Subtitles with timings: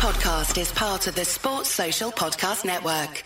[0.00, 3.22] podcast is part of the Sports Social Podcast Network.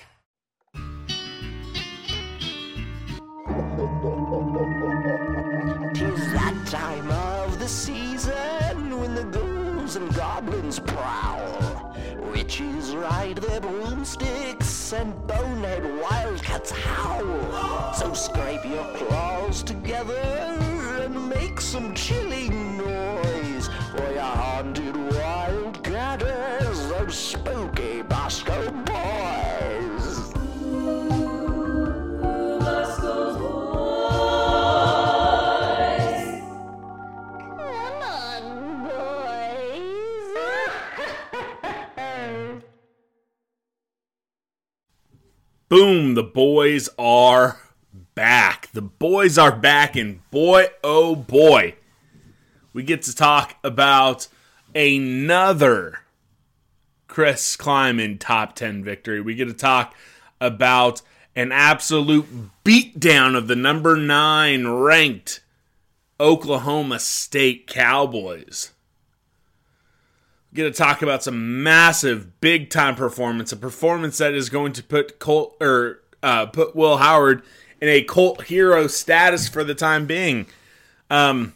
[5.95, 11.97] Tis that time of the season when the ghouls and goblins prowl.
[12.33, 17.95] Witches ride their broomsticks and bonehead wildcats howl.
[17.95, 20.19] So scrape your claws together
[21.05, 24.54] and make some chilling noise for your those
[27.15, 30.33] spooky Bosco boys.
[37.39, 39.63] Come on, boys.
[45.69, 47.61] Boom, the boys are
[48.17, 48.73] back.
[48.73, 51.77] The boys are back, and boy, oh boy,
[52.73, 54.27] we get to talk about
[54.75, 56.01] another
[57.15, 59.21] Chris Klieman top 10 victory.
[59.21, 59.95] We get to talk
[60.41, 61.01] about
[61.37, 62.27] an absolute
[62.65, 65.41] beatdown of the number nine ranked
[66.19, 68.73] Oklahoma State Cowboys.
[70.51, 74.73] We get to talk about some massive, big time performance, a performance that is going
[74.73, 77.45] to put Colt or uh, put Will Howard
[77.81, 80.47] in a cult hero status for the time being.
[81.09, 81.55] Um,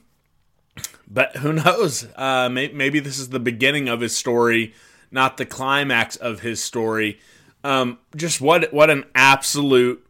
[1.08, 2.06] but who knows?
[2.14, 4.72] Uh, may- maybe this is the beginning of his story,
[5.10, 7.20] not the climax of his story.
[7.64, 10.06] Um, just what what an absolute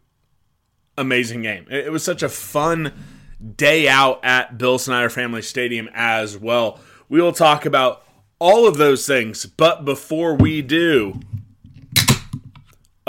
[0.97, 1.67] amazing game!
[1.71, 2.93] It, it was such a fun
[3.57, 6.81] day out at Bill Snyder Family Stadium as well.
[7.09, 8.05] We will talk about
[8.39, 11.21] all of those things, but before we do,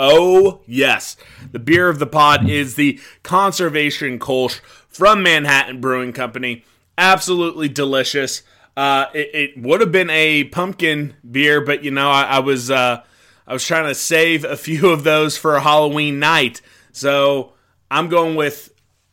[0.02, 1.14] Oh, yes.
[1.52, 6.64] The beer of the pod is the Conservation Kolsch from Manhattan Brewing Company.
[6.96, 8.42] Absolutely delicious.
[8.80, 12.70] Uh, it, it would have been a pumpkin beer, but you know, I, I was
[12.70, 13.02] uh,
[13.46, 16.62] I was trying to save a few of those for a Halloween night.
[16.90, 17.52] So
[17.90, 18.72] I'm going with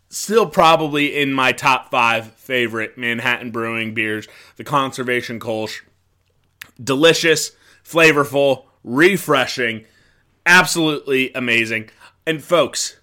[0.10, 5.82] still probably in my top five favorite Manhattan Brewing beers, the Conservation Kolsch.
[6.82, 7.52] Delicious,
[7.84, 9.84] flavorful, refreshing
[10.46, 11.90] absolutely amazing.
[12.26, 12.96] And folks,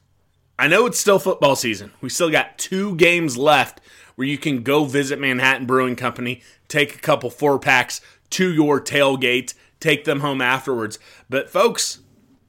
[0.59, 1.93] I know it's still football season.
[2.01, 3.83] We still got two games left
[4.17, 8.81] where you can go visit Manhattan Brewing Company, take a couple four packs to your
[8.81, 10.99] tailgate, take them home afterwards.
[11.29, 12.01] But folks,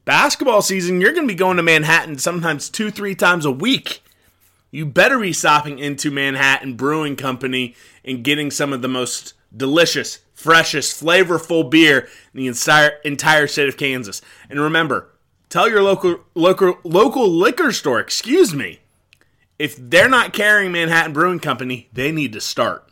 [0.05, 4.01] basketball season, you're going to be going to Manhattan sometimes two, three times a week.
[4.71, 10.19] You better be stopping into Manhattan Brewing Company and getting some of the most delicious,
[10.33, 14.21] freshest, flavorful beer in the entire entire state of Kansas.
[14.49, 15.09] And remember,
[15.49, 18.81] tell your local local local liquor store, excuse me,
[19.57, 22.89] if they're not carrying Manhattan Brewing Company, they need to start.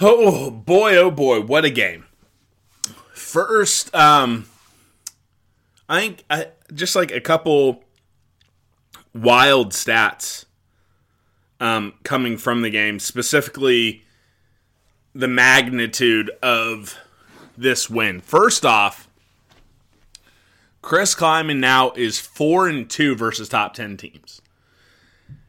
[0.00, 2.06] Oh boy, oh boy, what a game!
[3.12, 4.46] First, um,
[5.88, 7.84] I think I, just like a couple
[9.14, 10.46] wild stats
[11.60, 14.02] um, coming from the game, specifically
[15.14, 16.98] the magnitude of
[17.56, 18.20] this win.
[18.20, 19.08] First off,
[20.80, 24.40] Chris Klieman now is four and two versus top ten teams.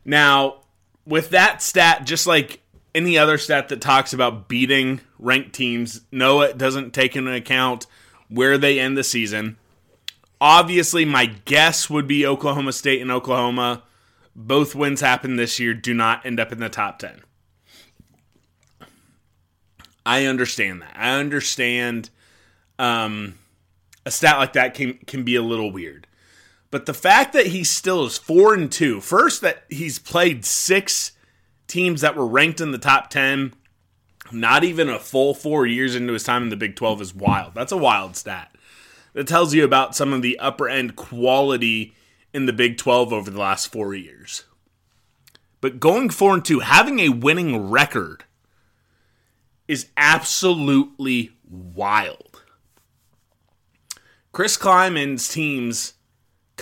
[0.06, 0.62] Now,
[1.06, 2.62] with that stat, just like
[2.94, 7.88] any other stat that talks about beating ranked teams, no, it doesn't take into account
[8.30, 9.58] where they end the season.
[10.40, 13.84] Obviously, my guess would be Oklahoma State and Oklahoma.
[14.36, 17.22] Both wins happen this year, do not end up in the top 10.
[20.06, 20.94] I understand that.
[20.96, 22.10] I understand
[22.78, 23.36] um,
[24.06, 26.08] a stat like that can can be a little weird.
[26.74, 31.12] But the fact that he still is 4 and two, first that he's played 6
[31.68, 33.54] teams that were ranked in the top 10
[34.32, 37.54] not even a full 4 years into his time in the Big 12 is wild.
[37.54, 38.56] That's a wild stat.
[39.14, 41.94] That tells you about some of the upper end quality
[42.34, 44.46] in the Big 12 over the last 4 years.
[45.62, 48.24] But going 4 and 2, having a winning record
[49.68, 52.42] is absolutely wild.
[54.32, 55.94] Chris Klieman's teams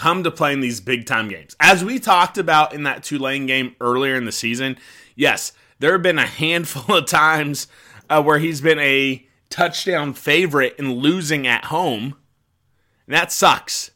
[0.01, 1.56] come to playing these big time games.
[1.59, 4.77] As we talked about in that Tulane game earlier in the season,
[5.15, 7.68] yes, there have been a handful of times
[8.09, 12.15] uh, where he's been a touchdown favorite and losing at home.
[13.06, 13.92] And that sucks.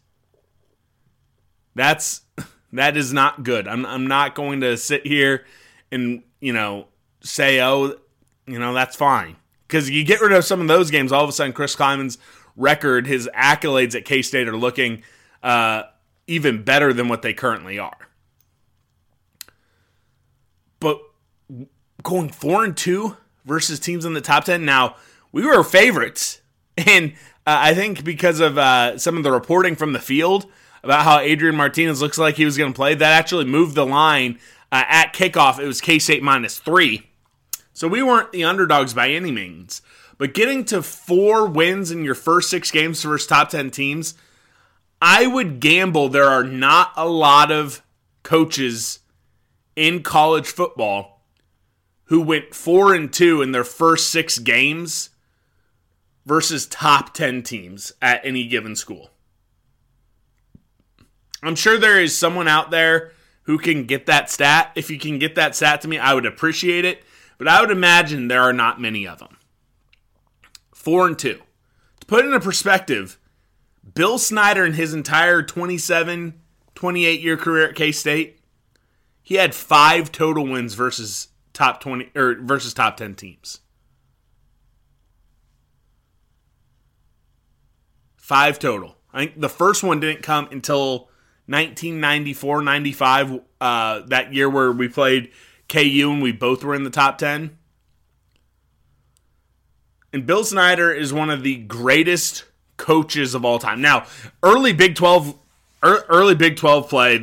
[1.74, 2.22] That's
[2.74, 3.68] that is not good.
[3.68, 5.44] I'm I'm not going to sit here
[5.92, 6.90] and, you know,
[7.22, 7.96] say, oh,
[8.46, 9.38] you know, that's fine.
[9.68, 12.20] Because you get rid of some of those games, all of a sudden Chris Klieman's
[12.56, 15.02] record, his accolades at K State are looking
[15.42, 15.84] uh,
[16.28, 18.10] even better than what they currently are.
[20.80, 21.00] But
[22.04, 24.96] going four and two versus teams in the top ten, now
[25.32, 26.42] we were favorites,
[26.78, 27.14] and
[27.48, 30.48] Uh, I think because of uh, some of the reporting from the field
[30.82, 33.86] about how Adrian Martinez looks like he was going to play, that actually moved the
[33.86, 34.40] line
[34.72, 35.60] uh, at kickoff.
[35.60, 37.08] It was K State minus three.
[37.74, 39.84] So we weren't the underdogs by any means.
[40.18, 44.16] But getting to four wins in your first six games versus top 10 teams,
[45.02, 47.82] I would gamble there are not a lot of
[48.24, 49.00] coaches
[49.76, 51.22] in college football
[52.06, 55.10] who went four and two in their first six games
[56.26, 59.10] versus top 10 teams at any given school.
[61.44, 63.12] I'm sure there is someone out there
[63.44, 64.72] who can get that stat.
[64.76, 67.04] If you can get that stat to me, I would appreciate it.
[67.38, 69.38] But I would imagine there are not many of them.
[70.74, 71.42] Four and two.
[72.00, 73.20] To put it in perspective,
[73.94, 76.42] Bill Snyder in his entire 27,
[76.74, 78.40] 28 year career at K State,
[79.22, 83.60] he had five total wins versus top 20 or versus top 10 teams.
[88.16, 88.98] Five total.
[89.14, 91.10] I think the first one didn't come until
[91.48, 95.32] 1994 95, uh, that year where we played
[95.70, 97.58] KU and we both were in the top 10.
[100.12, 102.46] And Bill Snyder is one of the greatest
[102.78, 103.82] coaches of all time.
[103.82, 104.06] Now,
[104.44, 105.38] early Big 12
[105.84, 107.22] early Big 12 play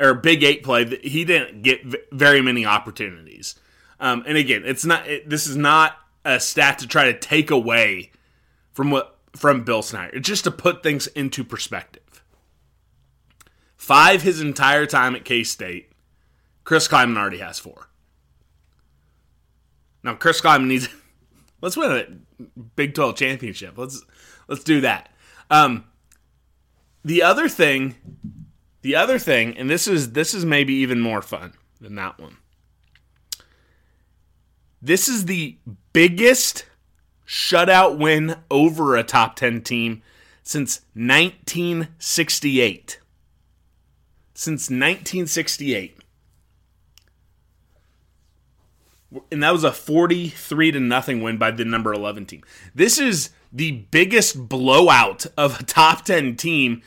[0.00, 3.54] or Big 8 play, he didn't get very many opportunities.
[4.00, 7.50] Um, and again, it's not it, this is not a stat to try to take
[7.50, 8.10] away
[8.72, 10.16] from what from Bill Snyder.
[10.16, 12.24] It's just to put things into perspective.
[13.76, 15.92] Five his entire time at K State.
[16.64, 17.88] Chris Klieman already has four.
[20.02, 20.88] Now Chris Klieman needs
[21.60, 23.78] let's win a Big 12 championship.
[23.78, 24.02] Let's
[24.52, 25.08] let's do that.
[25.50, 25.84] Um,
[27.02, 27.94] the other thing,
[28.82, 32.36] the other thing, and this is this is maybe even more fun than that one.
[34.82, 35.56] This is the
[35.94, 36.66] biggest
[37.26, 40.02] shutout win over a top 10 team
[40.42, 43.00] since 1968.
[44.34, 45.96] Since 1968.
[49.30, 52.42] And that was a 43 to nothing win by the number 11 team.
[52.74, 56.82] This is the biggest blowout of a top 10 team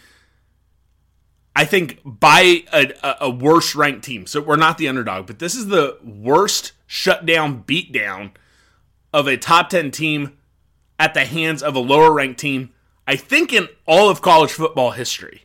[1.55, 4.27] I think by a, a, worse ranked team.
[4.27, 8.31] So we're not the underdog, but this is the worst shutdown beatdown
[9.13, 10.37] of a top 10 team
[10.99, 12.73] at the hands of a lower ranked team,
[13.07, 15.43] I think, in all of college football history.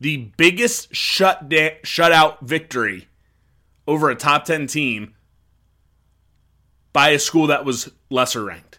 [0.00, 3.08] The biggest shut da- shutout victory
[3.88, 5.14] over a top 10 team
[6.92, 8.71] by a school that was lesser ranked.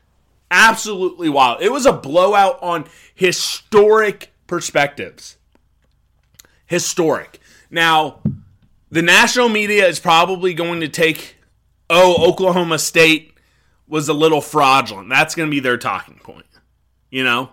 [0.52, 1.62] Absolutely wild.
[1.62, 2.86] It was a blowout on
[3.16, 5.38] historic perspectives.
[6.66, 7.40] Historic.
[7.72, 8.22] Now,
[8.92, 11.38] the national media is probably going to take,
[11.90, 13.38] oh, Oklahoma State
[13.88, 15.10] was a little fraudulent.
[15.10, 16.46] That's going to be their talking point,
[17.10, 17.50] you know?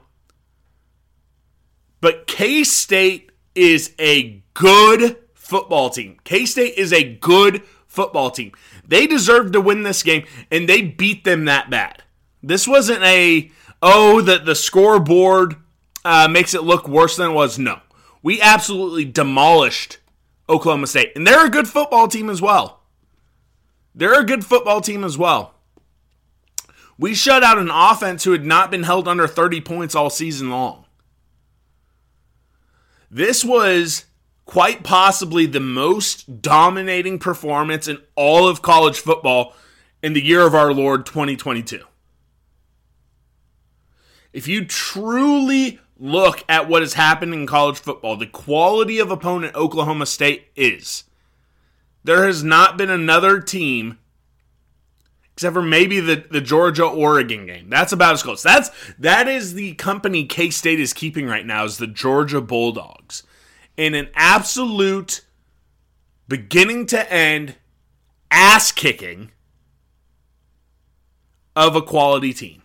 [2.00, 6.18] But K State is a good football team.
[6.24, 8.52] K State is a good football team.
[8.86, 12.02] They deserved to win this game, and they beat them that bad.
[12.42, 13.50] This wasn't a,
[13.82, 15.56] oh, that the scoreboard
[16.04, 17.58] uh, makes it look worse than it was.
[17.58, 17.80] No.
[18.22, 19.98] We absolutely demolished
[20.48, 21.12] Oklahoma State.
[21.14, 22.80] And they're a good football team as well.
[23.94, 25.54] They're a good football team as well.
[26.98, 30.50] We shut out an offense who had not been held under 30 points all season
[30.50, 30.84] long.
[33.10, 34.04] This was
[34.44, 39.54] quite possibly the most dominating performance in all of college football
[40.02, 41.82] in the year of our Lord 2022.
[44.32, 49.54] If you truly look at what has happened in college football, the quality of opponent
[49.54, 51.04] Oklahoma State is,
[52.04, 53.98] there has not been another team
[55.40, 57.70] except for maybe the, the Georgia Oregon game.
[57.70, 58.42] That's about as close.
[58.42, 63.22] That's that is the company K State is keeping right now is the Georgia Bulldogs,
[63.76, 65.22] in an absolute
[66.28, 67.56] beginning to end
[68.30, 69.30] ass kicking
[71.56, 72.59] of a quality team.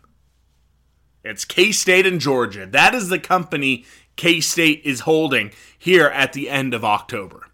[1.26, 2.68] It's K State and Georgia.
[2.68, 3.84] That is the company
[4.16, 7.48] K State is holding here at the end of October.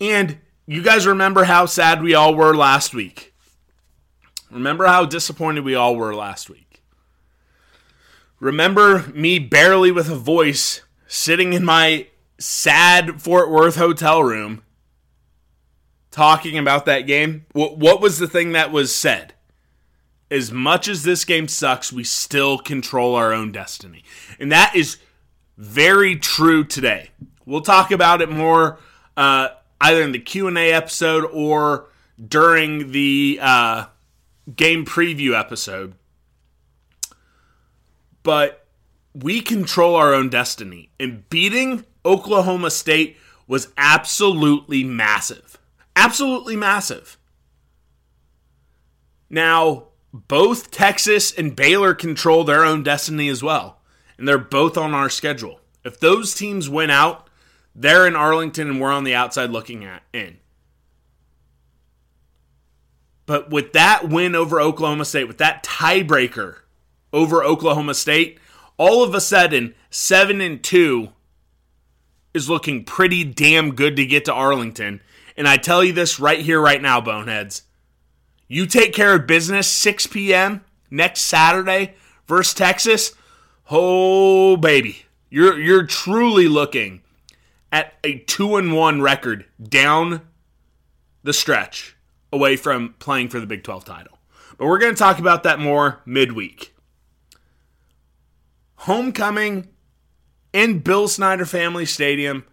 [0.00, 3.34] And you guys remember how sad we all were last week.
[4.50, 6.82] Remember how disappointed we all were last week.
[8.40, 12.06] Remember me barely with a voice sitting in my
[12.38, 14.62] sad Fort Worth hotel room
[16.10, 17.44] talking about that game?
[17.52, 19.34] What was the thing that was said?
[20.30, 24.04] As much as this game sucks, we still control our own destiny.
[24.38, 24.98] And that is
[25.58, 27.10] very true today.
[27.44, 28.78] We'll talk about it more
[29.16, 29.48] uh,
[29.80, 31.88] either in the Q&A episode or
[32.24, 33.86] during the uh,
[34.54, 35.94] game preview episode.
[38.22, 38.66] but
[39.14, 40.90] we control our own destiny.
[41.00, 45.58] And beating Oklahoma State was absolutely massive.
[45.96, 47.18] Absolutely massive.
[49.28, 53.80] Now, both Texas and Baylor control their own destiny as well,
[54.18, 55.60] and they're both on our schedule.
[55.84, 57.28] If those teams win out,
[57.74, 60.38] they're in Arlington and we're on the outside looking at in.
[63.26, 66.56] But with that win over Oklahoma State, with that tiebreaker
[67.12, 68.38] over Oklahoma State,
[68.76, 71.10] all of a sudden, 7 and 2
[72.34, 75.00] is looking pretty damn good to get to Arlington.
[75.36, 77.62] And I tell you this right here, right now, Boneheads.
[78.52, 80.64] You take care of business 6 p.m.
[80.90, 81.94] next Saturday
[82.26, 83.12] versus Texas.
[83.70, 85.04] Oh, baby.
[85.30, 87.02] You're, you're truly looking
[87.70, 90.22] at a 2 and 1 record down
[91.22, 91.96] the stretch
[92.32, 94.18] away from playing for the Big 12 title.
[94.58, 96.74] But we're going to talk about that more midweek.
[98.74, 99.68] Homecoming
[100.52, 102.44] in Bill Snyder Family Stadium.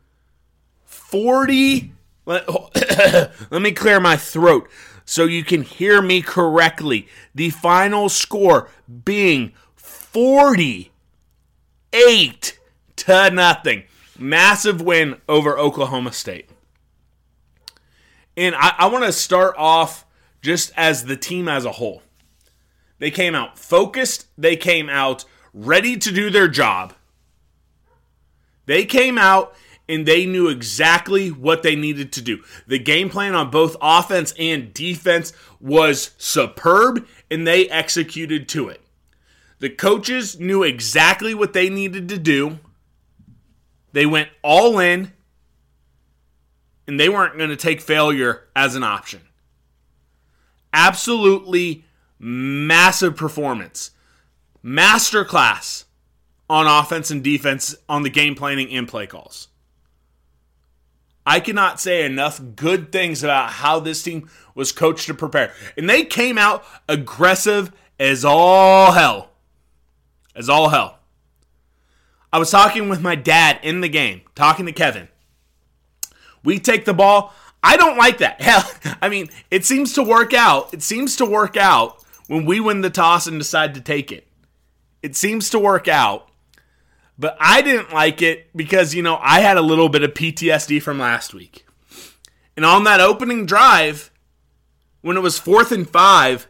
[0.85, 1.91] 40.
[2.27, 2.47] Let,
[3.49, 4.69] let me clear my throat
[5.07, 7.07] so you can hear me correctly.
[7.33, 8.69] The final score
[9.05, 12.59] being 48
[12.97, 13.83] to nothing.
[14.19, 16.49] Massive win over Oklahoma State.
[18.35, 20.05] And I, I want to start off
[20.41, 22.01] just as the team as a whole.
[22.99, 25.23] They came out focused, they came out
[25.53, 26.93] ready to do their job.
[28.65, 29.55] They came out
[29.89, 32.43] and they knew exactly what they needed to do.
[32.67, 38.81] The game plan on both offense and defense was superb and they executed to it.
[39.59, 42.59] The coaches knew exactly what they needed to do.
[43.93, 45.13] They went all in
[46.85, 49.21] and they weren't going to take failure as an option.
[50.73, 51.85] Absolutely
[52.19, 53.91] massive performance.
[54.63, 55.85] Masterclass
[56.49, 59.47] on offense and defense on the game planning and play calls.
[61.27, 65.51] I cannot say enough good things about how this team was coached to prepare.
[65.75, 69.31] And they came out aggressive as all hell.
[70.33, 70.99] As all hell.
[72.31, 75.09] I was talking with my dad in the game, talking to Kevin.
[76.45, 77.33] We take the ball.
[77.61, 78.39] I don't like that.
[78.41, 78.63] Hell,
[79.01, 80.73] I mean, it seems to work out.
[80.73, 84.27] It seems to work out when we win the toss and decide to take it.
[85.01, 86.29] It seems to work out.
[87.19, 90.81] But I didn't like it because, you know, I had a little bit of PTSD
[90.81, 91.65] from last week.
[92.55, 94.11] And on that opening drive,
[95.01, 96.47] when it was fourth and five,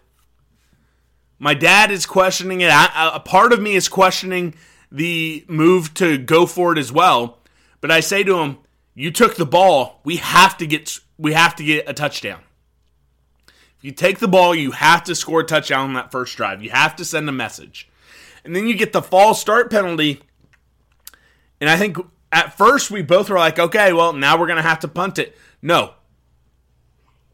[1.40, 2.72] my dad is questioning it.
[2.72, 4.56] A part of me is questioning
[4.92, 7.40] the move to go for it as well.
[7.80, 8.58] But I say to him,
[8.96, 10.02] you took the ball.
[10.04, 12.40] We have to get we have to get a touchdown.
[13.78, 16.64] If you take the ball, you have to score a touchdown on that first drive.
[16.64, 17.88] You have to send a message.
[18.44, 20.22] And then you get the false start penalty.
[21.60, 21.98] And I think
[22.32, 25.20] at first we both were like, okay, well, now we're going to have to punt
[25.20, 25.38] it.
[25.62, 25.94] No.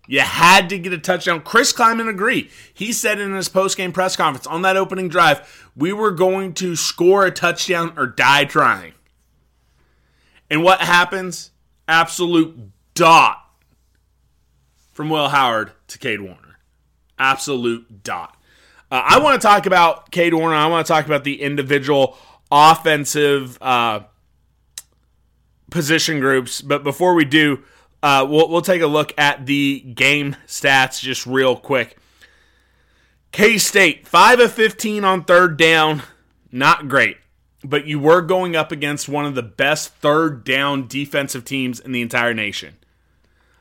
[0.07, 1.41] You had to get a touchdown.
[1.41, 2.49] Chris Klieman agreed.
[2.73, 6.75] He said in his post-game press conference on that opening drive, we were going to
[6.75, 8.93] score a touchdown or die trying.
[10.49, 11.51] And what happens?
[11.87, 12.57] absolute
[12.93, 13.45] dot
[14.91, 16.59] from Will Howard to Kade Warner.
[17.17, 18.37] Absolute dot.
[18.91, 20.55] Uh, I want to talk about Kade Warner.
[20.55, 22.17] I want to talk about the individual
[22.51, 24.01] offensive uh,
[25.73, 26.61] position groups.
[26.61, 27.63] But before we do,
[28.01, 31.97] uh, we'll, we'll take a look at the game stats just real quick.
[33.31, 36.03] K State, 5 of 15 on third down.
[36.51, 37.17] Not great
[37.63, 41.91] but you were going up against one of the best third down defensive teams in
[41.91, 42.75] the entire nation.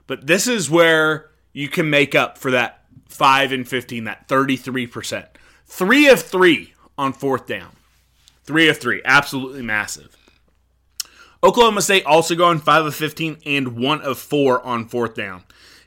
[0.07, 5.27] But this is where you can make up for that 5 and 15, that 33%.
[5.67, 7.71] 3 of 3 on fourth down.
[8.45, 10.17] 3 of 3, absolutely massive.
[11.45, 15.43] Oklahoma State also going 5 of 15 and 1 of 4 on fourth down.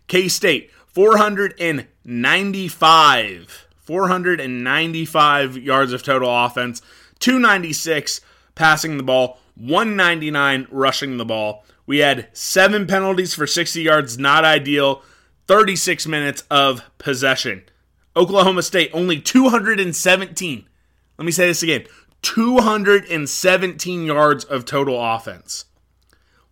[0.07, 6.81] K State 495 495 yards of total offense
[7.19, 8.19] 296
[8.55, 11.65] passing the ball, 199 rushing the ball.
[11.85, 15.01] We had seven penalties for 60 yards, not ideal.
[15.47, 17.63] 36 minutes of possession.
[18.15, 20.67] Oklahoma State only 217.
[21.17, 21.85] Let me say this again
[22.25, 25.65] 217 yards of total offense.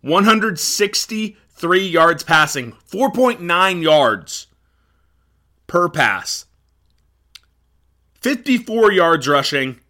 [0.02, 4.46] 163 yards passing, 4.9 yards
[5.66, 6.46] per pass.
[8.20, 9.80] 54 yards rushing,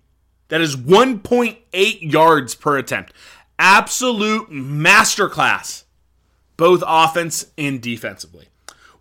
[0.49, 3.13] that is 1.8 yards per attempt.
[3.59, 5.85] Absolute masterclass,
[6.57, 8.49] both offense and defensively.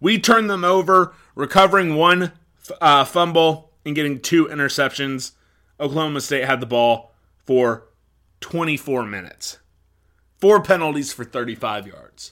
[0.01, 2.33] We turned them over, recovering one
[2.81, 5.31] uh, fumble and getting two interceptions.
[5.83, 7.13] Oklahoma State had the ball
[7.45, 7.89] for
[8.39, 9.59] 24 minutes.
[10.37, 12.31] Four penalties for 35 yards,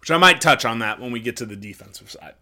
[0.00, 2.34] which I might touch on that when we get to the defensive side.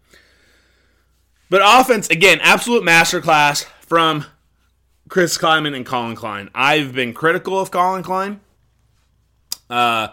[1.49, 4.25] But offense, again, absolute masterclass from
[5.09, 6.49] Chris Klieman and Collin Klein.
[6.53, 8.39] I've been critical of Collin Klein.
[9.67, 10.09] Uh,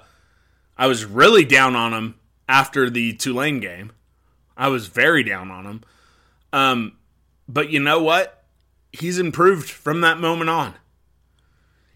[0.78, 2.14] I was really down on him
[2.48, 3.92] after the Tulane game.
[4.56, 5.84] I was very down on him.
[6.54, 6.96] Um,
[7.46, 8.35] but you know what?
[8.92, 10.74] He's improved from that moment on.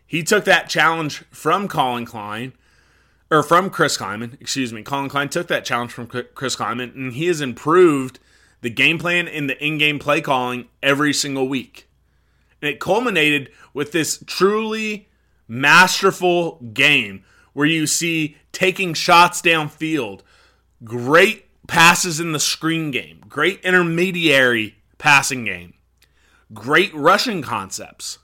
[0.07, 2.53] He took that challenge from Collin Klein,
[3.31, 4.83] or from Chris Klieman, excuse me.
[4.83, 8.19] Collin Klein took that challenge from Chris Klieman, and he has improved
[8.61, 11.89] the game plan and the in game play calling every single week.
[12.61, 15.09] And it culminated with this truly
[15.49, 20.21] masterful game where you see taking shots downfield,
[20.85, 25.75] great passes in the screen game, great intermediary passing game,
[26.53, 28.19] great rushing concepts,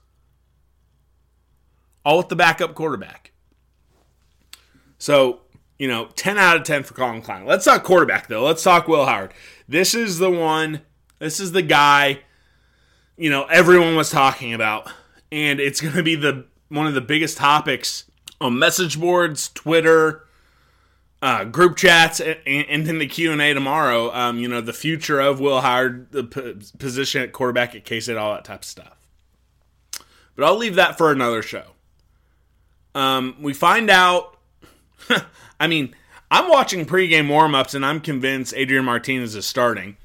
[2.04, 3.32] all with the backup quarterback.
[4.98, 5.40] So,
[5.78, 7.44] you know, 10 out of 10 for Collin Klein.
[7.44, 8.44] Let's talk quarterback, though.
[8.44, 9.32] Let's talk Will Howard.
[9.68, 10.82] This is the one,
[11.18, 12.20] this is the guy,
[13.16, 14.90] you know, everyone was talking about.
[15.32, 18.04] And it's going to be the one of the biggest topics
[18.40, 20.25] on message boards, Twitter,
[21.26, 24.14] uh, group chats, and, and then the Q and A tomorrow.
[24.14, 27.98] Um, you know, the future of Will Howard, the p- position at quarterback at K
[27.98, 28.96] State, all that type of stuff.
[30.36, 31.64] But I'll leave that for another show.
[32.94, 34.38] Um, we find out.
[35.58, 35.96] I mean,
[36.30, 39.96] I'm watching pregame warmups, and I'm convinced Adrian Martinez is starting.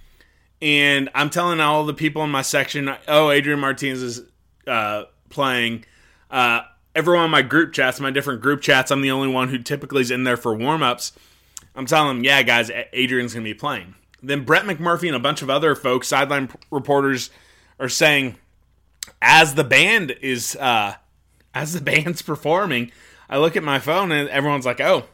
[0.59, 4.21] And I'm telling all the people in my section, "Oh, Adrian Martinez is
[4.65, 5.85] uh, playing."
[6.31, 6.61] Uh,
[6.95, 10.01] everyone in my group chats, my different group chats, I'm the only one who typically
[10.01, 11.13] is in there for warmups.
[11.75, 13.95] I'm telling them, yeah, guys, Adrian's going to be playing.
[14.21, 17.29] Then Brett McMurphy and a bunch of other folks, sideline reporters,
[17.79, 18.36] are saying,
[19.21, 20.95] as the band is, uh,
[21.53, 22.91] as the band's performing,
[23.29, 25.06] I look at my phone and everyone's like, oh,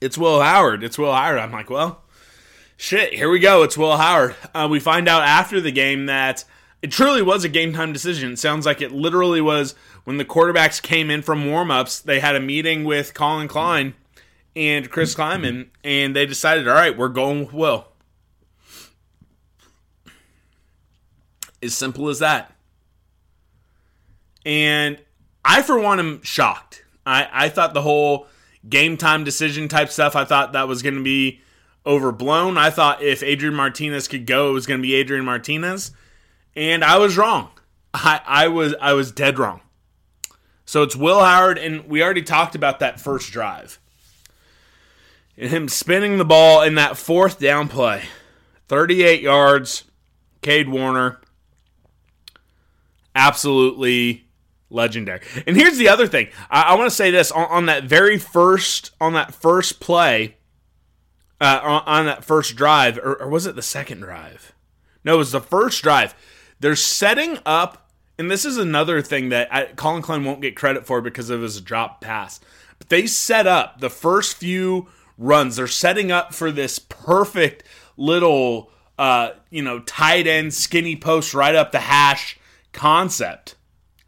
[0.00, 0.82] it's Will Howard.
[0.82, 1.38] It's Will Howard.
[1.38, 2.02] I'm like, well,
[2.76, 3.62] shit, here we go.
[3.62, 4.34] It's Will Howard.
[4.54, 6.44] Uh, we find out after the game that
[6.82, 8.32] it truly was a game time decision.
[8.32, 12.02] It sounds like it literally was when the quarterbacks came in from warmups.
[12.02, 13.94] They had a meeting with Collin Klein
[14.56, 17.86] and Chris Klieman, and they decided, all right, we're going with Will.
[21.62, 22.52] As simple as that.
[24.44, 24.98] And
[25.44, 26.84] I, for one, am shocked.
[27.06, 28.26] I, I thought the whole
[28.68, 31.40] game time decision type stuff, I thought that was going to be
[31.86, 32.58] overblown.
[32.58, 35.92] I thought if Adrian Martinez could go, it was going to be Adrian Martinez
[36.54, 37.50] and I was wrong.
[37.94, 39.60] I, I was I was dead wrong.
[40.64, 43.78] So it's Will Howard, and we already talked about that first drive.
[45.36, 48.04] And him spinning the ball in that fourth down play.
[48.68, 49.84] 38 yards,
[50.40, 51.20] Kade Warner.
[53.14, 54.24] Absolutely
[54.70, 55.20] legendary.
[55.46, 56.28] And here's the other thing.
[56.50, 60.36] I, I want to say this on, on, that very first on that first play,
[61.40, 64.52] uh, on, on, that first drive, or, or was it the second drive?
[65.04, 66.14] No, it was the first drive
[66.62, 70.86] they're setting up, and this is another thing that I, Collin Klein won't get credit
[70.86, 72.38] for because of his drop pass.
[72.78, 74.86] But they set up the first few
[75.18, 75.56] runs.
[75.56, 77.64] They're setting up for this perfect
[77.96, 82.38] little, uh, you know, tight end skinny post right up the hash
[82.72, 83.56] concept.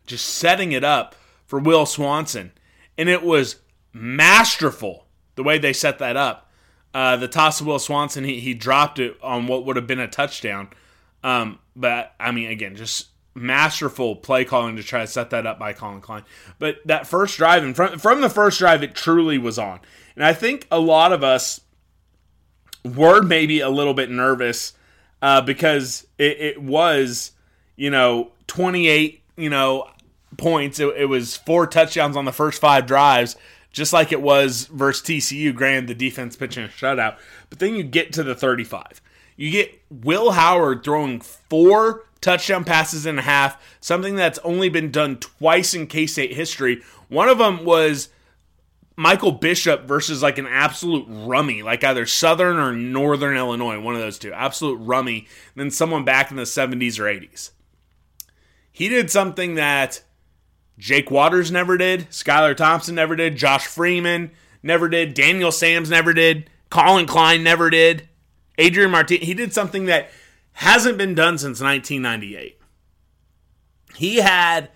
[0.06, 2.52] Just setting it up for Will Swanson,
[2.96, 3.56] and it was
[3.92, 6.52] masterful the way they set that up.
[6.92, 9.98] Uh, the toss of Will Swanson, he, he dropped it on what would have been
[9.98, 10.68] a touchdown.
[11.24, 15.58] Um, but I mean, again, just masterful play calling to try to set that up
[15.58, 16.22] by Collin Klein.
[16.60, 19.80] But that first drive, and from from the first drive, it truly was on.
[20.14, 21.60] And I think a lot of us
[22.84, 24.74] were maybe a little bit nervous
[25.22, 27.32] uh, because it, it, was,
[27.76, 29.88] you know, 28, you know,
[30.36, 30.78] points.
[30.78, 33.36] It, it was four touchdowns on the first five drives
[33.74, 35.52] just like it was versus TCU.
[35.54, 37.16] Granted, the defense pitching a shutout,
[37.50, 39.02] but then you get to the 35.
[39.36, 44.90] You get Will Howard throwing four touchdown passes and a half, something that's only been
[44.90, 46.82] done twice in K State history.
[47.08, 48.08] One of them was
[48.96, 54.00] Michael Bishop versus like an absolute rummy, like either Southern or Northern Illinois, one of
[54.00, 55.26] those two, absolute rummy.
[55.54, 57.50] Then someone back in the 70s or 80s.
[58.70, 60.02] He did something that
[60.78, 66.12] Jake Waters never did, Skylar Thompson never did, Josh Freeman never did, Daniel Sams never
[66.12, 68.08] did, Collin Klein never did.
[68.58, 70.10] Adrian Martinez, he did something that
[70.52, 72.60] hasn't been done since 1998.
[73.96, 74.70] He had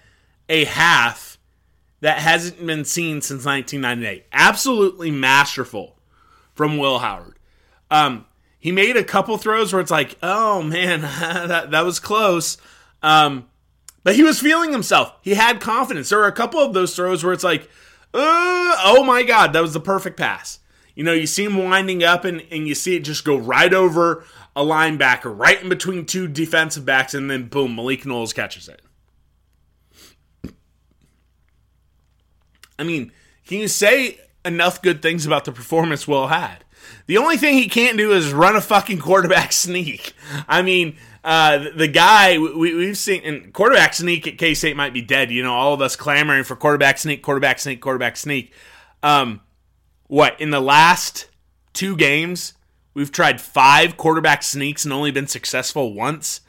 [0.48, 1.38] a half
[2.00, 4.26] that hasn't been seen since 1998.
[4.32, 5.98] Absolutely masterful
[6.54, 7.38] from Will Howard.
[7.90, 8.26] Um,
[8.58, 11.00] he made a couple throws where it's like, oh man,
[11.48, 12.58] that, that was close.
[13.02, 13.48] Um,
[14.04, 15.12] But he was feeling himself.
[15.22, 16.08] He had confidence.
[16.08, 17.68] There were a couple of those throws where it's like,
[18.14, 20.60] uh, oh my God, that was the perfect pass.
[20.98, 23.72] You know, you see him winding up and, and you see it just go right
[23.72, 24.24] over
[24.56, 28.82] a linebacker, right in between two defensive backs, and then boom, Malik Knowles catches it.
[32.76, 33.12] I mean,
[33.46, 36.64] can you say enough good things about the performance Will had?
[37.06, 40.14] The only thing he can't do is run a fucking quarterback sneak.
[40.48, 44.92] I mean, uh, the guy we, we've seen and quarterback sneak at K State might
[44.92, 45.30] be dead.
[45.30, 48.52] You know, all of us clamoring for quarterback sneak, quarterback sneak, quarterback sneak.
[49.04, 49.42] Um,
[50.08, 51.28] what in the last
[51.72, 52.54] two games
[52.94, 56.40] we've tried five quarterback sneaks and only been successful once.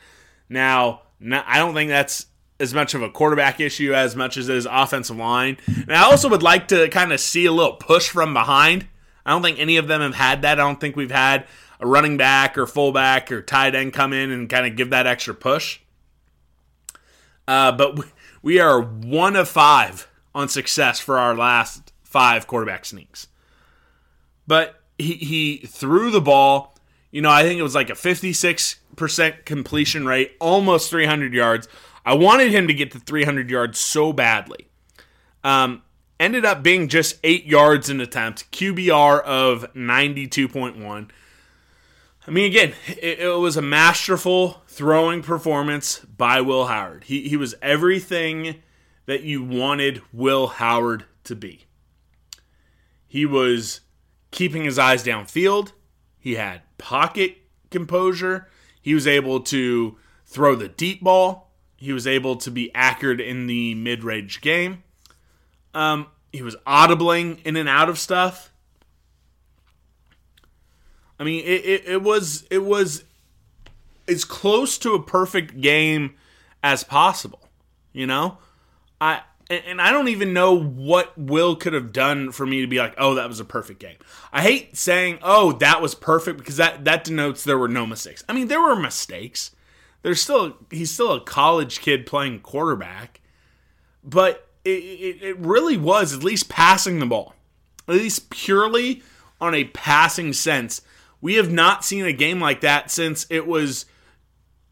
[0.49, 2.25] Now, I don't think that's
[2.59, 5.57] as much of a quarterback issue as much as it is offensive line.
[5.67, 8.87] And I also would like to kind of see a little push from behind.
[9.25, 10.59] I don't think any of them have had that.
[10.59, 11.45] I don't think we've had
[11.79, 15.07] a running back or fullback or tight end come in and kind of give that
[15.07, 15.79] extra push.
[17.47, 17.99] Uh, but
[18.41, 23.27] we are one of five on success for our last five quarterback sneaks.
[24.49, 26.75] But he, he threw the ball.
[27.11, 31.67] You know, I think it was like a 56% completion rate, almost 300 yards.
[32.03, 34.67] I wanted him to get to 300 yards so badly.
[35.43, 35.83] Um,
[36.19, 41.11] ended up being just eight yards an attempt, QBR of 92.1.
[42.25, 47.03] I mean, again, it, it, was a masterful throwing performance by Will Howard.
[47.03, 48.63] He, he was everything
[49.05, 51.65] that you wanted Will Howard to be.
[53.07, 53.81] He was
[54.31, 55.71] keeping his eyes downfield,
[56.19, 57.37] he had pocket
[57.69, 58.47] composure,
[58.81, 63.47] he was able to throw the deep ball he was able to be accurate in
[63.47, 64.83] the mid range game.
[65.73, 68.51] Um, he was audibling in and out of stuff.
[71.17, 73.05] I mean, it, it, it was it was
[74.09, 76.15] as close to a perfect game
[76.61, 77.47] as possible.
[77.93, 78.39] You know,
[78.99, 82.77] I and I don't even know what Will could have done for me to be
[82.77, 83.97] like, oh, that was a perfect game.
[84.31, 88.23] I hate saying, oh, that was perfect because that that denotes there were no mistakes.
[88.29, 89.51] I mean, there were mistakes
[90.01, 93.21] there's still he's still a college kid playing quarterback,
[94.03, 97.35] but it, it, it really was at least passing the ball,
[97.87, 99.03] at least purely
[99.41, 100.81] on a passing sense.
[101.21, 103.85] We have not seen a game like that since it was,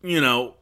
[0.01, 0.55] you know,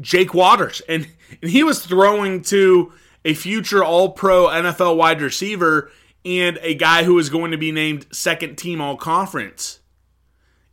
[0.00, 1.06] Jake Waters, and
[1.40, 2.92] and he was throwing to
[3.24, 5.90] a future All Pro NFL wide receiver
[6.24, 9.80] and a guy who is going to be named second team All Conference.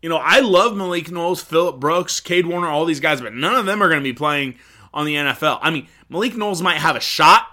[0.01, 3.55] You know, I love Malik Knowles, Phillip Brooks, Kade Warner, all these guys, but none
[3.55, 4.55] of them are going to be playing
[4.93, 5.59] on the NFL.
[5.61, 7.47] I mean, Malik Knowles might have a shot.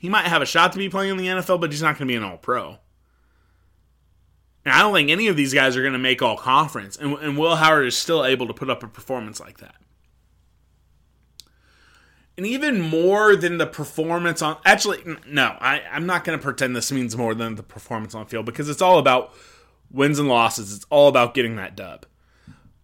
[0.00, 2.08] He might have a shot to be playing in the NFL, but he's not going
[2.08, 2.78] to be an all pro.
[4.64, 6.96] And I don't think any of these guys are going to make all conference.
[6.96, 9.74] And, and Will Howard is still able to put up a performance like that.
[12.36, 14.56] And even more than the performance on.
[14.64, 18.26] Actually, no, I, I'm not going to pretend this means more than the performance on
[18.26, 19.34] field because it's all about
[19.90, 20.74] wins and losses.
[20.74, 22.06] It's all about getting that dub.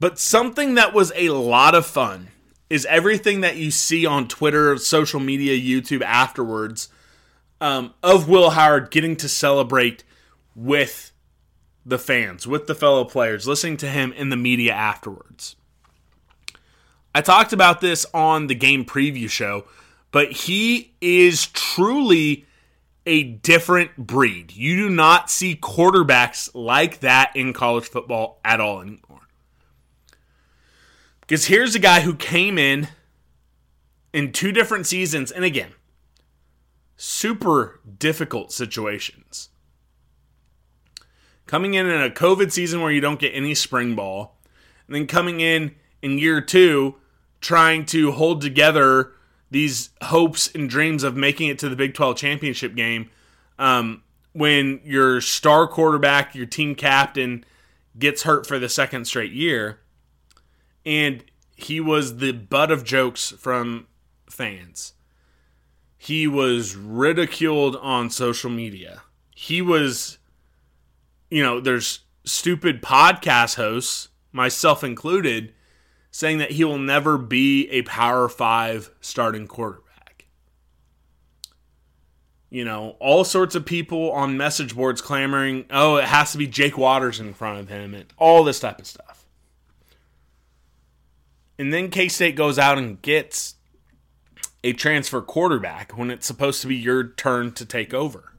[0.01, 2.29] But something that was a lot of fun
[2.71, 6.89] is everything that you see on Twitter, social media, YouTube afterwards
[7.61, 10.05] um, of Will Howard getting to celebrate
[10.55, 11.13] with
[11.85, 15.57] the fans, with the fellow players, listening to him in the media afterwards.
[17.15, 19.65] I talked about this on the game preview show,
[20.11, 22.47] but he is truly
[23.07, 24.53] a different breed.
[24.53, 29.29] You do not see quarterbacks like that in college football at all anymore.
[31.21, 32.89] Because here's a guy who came in
[34.13, 35.73] in two different seasons, and again,
[36.97, 39.49] super difficult situations.
[41.47, 44.39] Coming in in a COVID season where you don't get any spring ball,
[44.87, 46.97] and then coming in in year two,
[47.41, 49.13] trying to hold together
[49.51, 53.11] these hopes and dreams of making it to the Big 12 championship game
[53.59, 57.45] um, when your star quarterback, your team captain,
[57.99, 59.81] gets hurt for the second straight year.
[60.85, 61.25] And
[61.57, 63.87] he was the butt of jokes from
[64.31, 64.93] fans.
[65.97, 69.03] He was ridiculed on social media.
[69.35, 70.19] He was,
[71.31, 75.53] you know, there's stupid podcast hosts, myself included,
[76.19, 80.27] saying that he will never be a Power Five starting quarterback.
[82.51, 86.49] You know, all sorts of people on message boards clamoring, oh, it has to be
[86.49, 89.27] Jake Waters in front of him, and all this type of stuff.
[91.57, 93.55] And then K State goes out and gets
[94.65, 98.33] a transfer quarterback when it's supposed to be your turn to take over.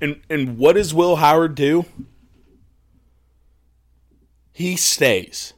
[0.00, 1.84] And and what does Will Howard do?
[4.50, 5.52] He stays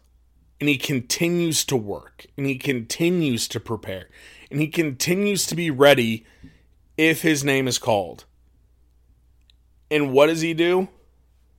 [0.62, 4.08] and he continues to work and he continues to prepare
[4.48, 6.24] and he continues to be ready
[6.96, 8.26] if his name is called.
[9.90, 10.86] And what does he do?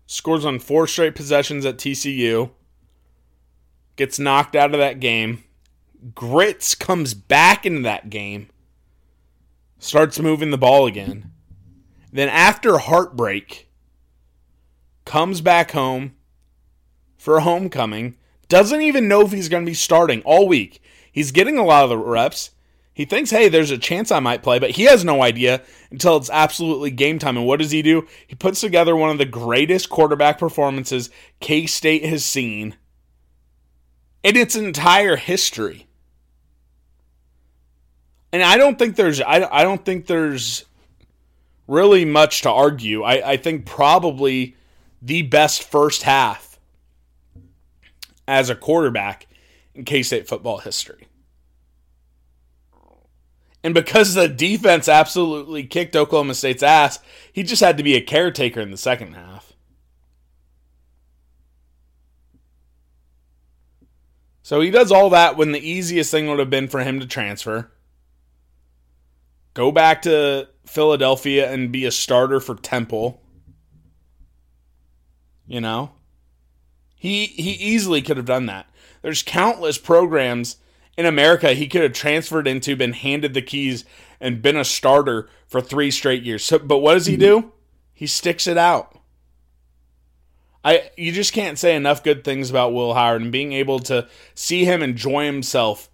[0.08, 2.52] Scores on four straight possessions at TCU,
[3.98, 5.44] gets knocked out of that game.
[6.16, 8.48] Grits comes back into that game,
[9.80, 11.30] starts moving the ball again.
[12.10, 13.70] Then, after heartbreak,
[15.04, 16.16] comes back home
[17.18, 18.16] for homecoming,
[18.54, 20.80] doesn't even know if he's going to be starting all week.
[21.12, 22.52] He's getting a lot of the reps.
[22.94, 26.18] He thinks, hey, there's a chance I might play, but he has no idea until
[26.18, 27.36] it's absolutely game time.
[27.36, 28.08] And what does he do?
[28.28, 32.76] He puts together one of the greatest quarterback performances K State has seen
[34.22, 35.88] in its entire history.
[38.32, 40.66] And I don't think there's I, I don't think there's
[41.68, 43.02] really much to argue.
[43.02, 44.56] I, I think probably
[45.02, 46.53] the best first half
[48.28, 49.28] as a quarterback
[49.74, 51.08] in K State football history.
[53.64, 57.00] And because the defense absolutely kicked Oklahoma State's ass,
[57.32, 59.54] he just had to be a caretaker in the second half.
[64.42, 67.08] So he does all that when the easiest thing would have been for him to
[67.08, 67.72] transfer.
[69.54, 73.22] Go back to Philadelphia and be a starter for Temple.
[75.48, 75.94] You know?
[77.04, 78.66] He he easily could have done that.
[79.02, 80.56] There's countless programs
[80.98, 83.84] in America he could have transferred into, been handed the keys,
[84.22, 86.46] and been a starter for three straight years.
[86.46, 87.42] So, but what does he mm-hmm.
[87.42, 87.52] do?
[87.94, 88.98] He sticks it out.
[90.64, 94.08] I you just can't say enough good things about Will Howard and being able to
[94.34, 95.90] see him enjoy himself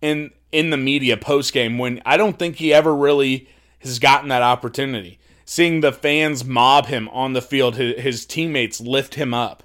[0.00, 3.50] in in the media post game when I don't think he ever really
[3.80, 5.18] has gotten that opportunity.
[5.44, 9.62] Seeing the fans mob him on the field, his, his teammates lift him up.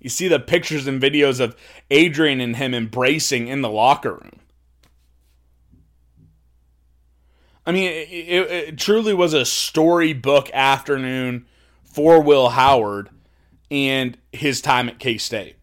[0.00, 1.56] You see the pictures and videos of
[1.90, 4.40] Adrian and him embracing in the locker room.
[7.64, 11.46] I mean, it, it, it truly was a storybook afternoon
[11.82, 13.10] for Will Howard
[13.70, 15.56] and his time at K State.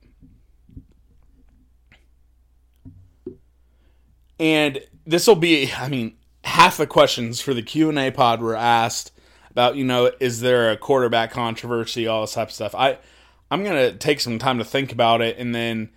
[4.39, 8.41] And this will be, I mean, half the questions for the Q and A pod
[8.41, 9.13] were asked
[9.51, 12.75] about, you know, is there a quarterback controversy, all this type of stuff.
[12.75, 12.97] I
[13.53, 15.91] I'm gonna take some time to think about it, and then,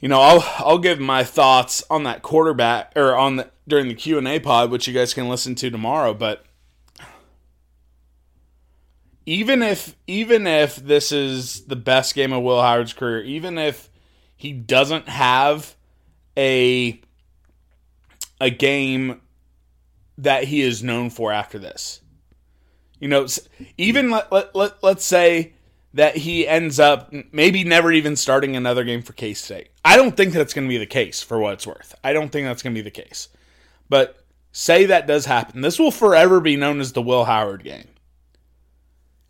[0.00, 3.94] you know, I'll I'll give my thoughts on that quarterback or on the during the
[3.94, 6.14] Q and A pod, which you guys can listen to tomorrow.
[6.14, 6.46] But
[9.26, 13.90] even if even if this is the best game of Will Howard's career, even if
[14.34, 15.76] he doesn't have
[16.38, 17.02] a
[18.40, 19.20] a game
[20.16, 22.00] that he is known for after this.
[23.00, 23.26] You know,
[23.76, 25.53] even let, let, let, let's say
[25.94, 29.68] that he ends up maybe never even starting another game for K State.
[29.84, 31.94] I don't think that's going to be the case for what it's worth.
[32.04, 33.28] I don't think that's going to be the case.
[33.88, 34.18] But
[34.50, 35.60] say that does happen.
[35.60, 37.88] This will forever be known as the Will Howard game.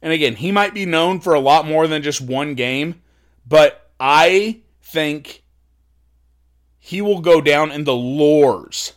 [0.00, 3.03] And again, he might be known for a lot more than just one game,
[3.46, 5.42] but I think
[6.79, 8.92] he will go down in the lores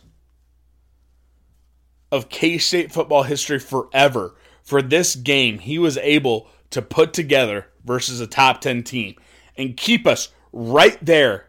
[2.10, 7.66] of K State football history forever for this game he was able to put together
[7.84, 9.16] versus a top 10 team
[9.56, 11.46] and keep us right there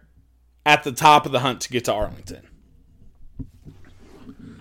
[0.66, 2.48] at the top of the hunt to get to Arlington.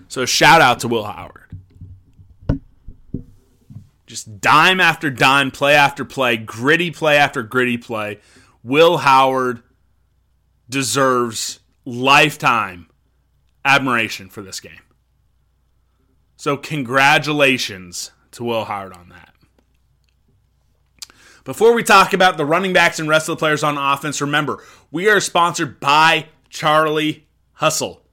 [0.07, 1.49] So, shout out to Will Howard.
[4.07, 8.19] Just dime after dime, play after play, gritty play after gritty play.
[8.63, 9.61] Will Howard
[10.67, 12.89] deserves lifetime
[13.63, 14.81] admiration for this game.
[16.37, 19.28] So, congratulations to Will Howard on that.
[21.49, 24.63] Before we talk about the running backs and rest of the players on offense, remember,
[24.91, 28.03] we are sponsored by Charlie Hustle.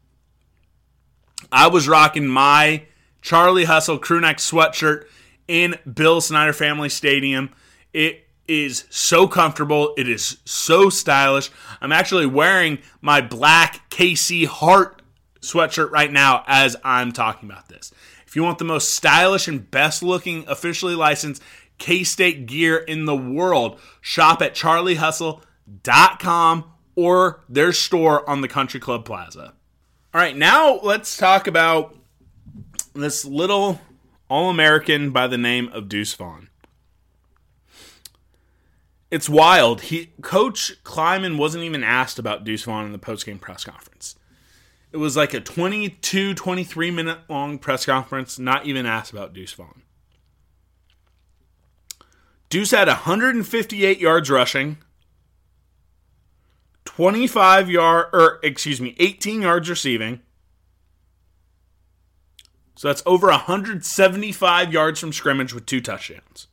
[1.53, 2.85] I was rocking my
[3.20, 5.05] Charlie Hustle crewneck sweatshirt
[5.46, 7.51] in Bill Snyder Family Stadium.
[7.92, 9.92] It is so comfortable.
[9.99, 11.51] It is so stylish.
[11.83, 15.03] I'm actually wearing my black KC Heart
[15.42, 17.92] sweatshirt right now as I'm talking about this.
[18.27, 21.42] If you want the most stylish and best looking officially licensed
[21.79, 23.81] K State gear in the world.
[24.01, 29.55] Shop at charliehustle.com or their store on the Country Club Plaza.
[30.15, 31.97] All right, now let's talk about
[32.95, 33.81] this little
[34.29, 36.49] All American by the name of Deuce Vaughn.
[39.11, 39.83] It's wild.
[39.83, 44.17] He Coach Klieman wasn't even asked about Deuce Vaughn in the postgame press conference.
[44.91, 49.53] It was like a 22, 23 minute long press conference, not even asked about Deuce
[49.53, 49.83] Vaughn.
[52.49, 54.79] Deuce had 158 yards rushing,
[56.85, 60.21] 25 yard or er, excuse me, 18 yards receiving.
[62.77, 66.47] So that's over 175 yards from scrimmage with two touchdowns.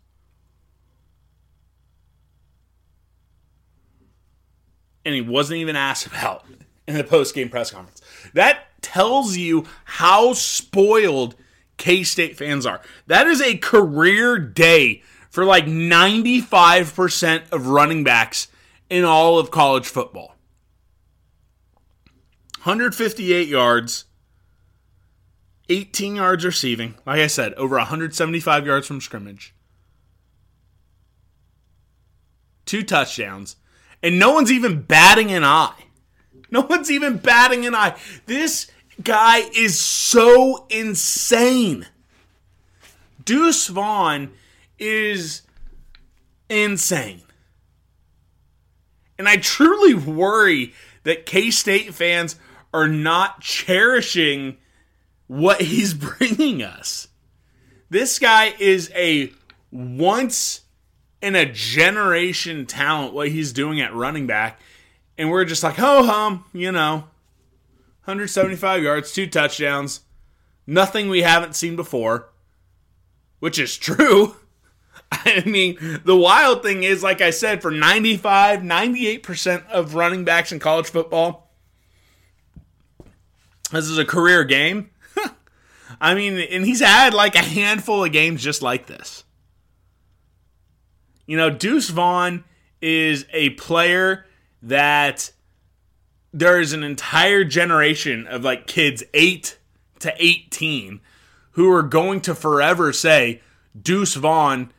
[5.05, 6.45] And he wasn't even asked about
[6.87, 8.01] in the post-game press conference.
[8.33, 11.35] That tells you how spoiled
[11.77, 12.81] K-State fans are.
[13.07, 18.49] That is a career day for like 95% of running backs
[18.87, 20.35] in all of college football.
[22.57, 24.05] 158 yards,
[25.69, 26.93] 18 yards receiving.
[27.03, 29.55] Like I said, over 175 yards from scrimmage.
[32.67, 33.55] Two touchdowns.
[34.03, 35.85] And no one's even batting an eye.
[36.51, 37.97] No one's even batting an eye.
[38.27, 38.69] This
[39.01, 41.87] guy is so insane.
[43.25, 44.29] Deuce Vaughn
[44.83, 45.43] is
[46.49, 47.21] insane.
[49.17, 52.35] And I truly worry that K State fans
[52.73, 54.57] are not cherishing
[55.27, 57.07] what he's bringing us.
[57.89, 59.31] This guy is a
[59.71, 60.61] once
[61.21, 64.59] in a generation talent, what he's doing at running back.
[65.17, 67.05] And we're just like, ho hum, you know,
[68.05, 70.01] 175 yards, two touchdowns,
[70.67, 72.29] nothing we haven't seen before,
[73.39, 74.35] which is true.
[75.25, 80.51] I mean, the wild thing is, like I said, for 95, 98% of running backs
[80.51, 81.51] in college football,
[83.71, 84.89] this is a career game.
[86.01, 89.23] I mean, and he's had like a handful of games just like this.
[91.27, 92.43] You know, Deuce Vaughn
[92.81, 94.25] is a player
[94.63, 95.31] that
[96.33, 99.57] there is an entire generation of like kids 8
[99.99, 101.01] to 18
[101.51, 103.41] who are going to forever say
[103.79, 104.72] Deuce Vaughn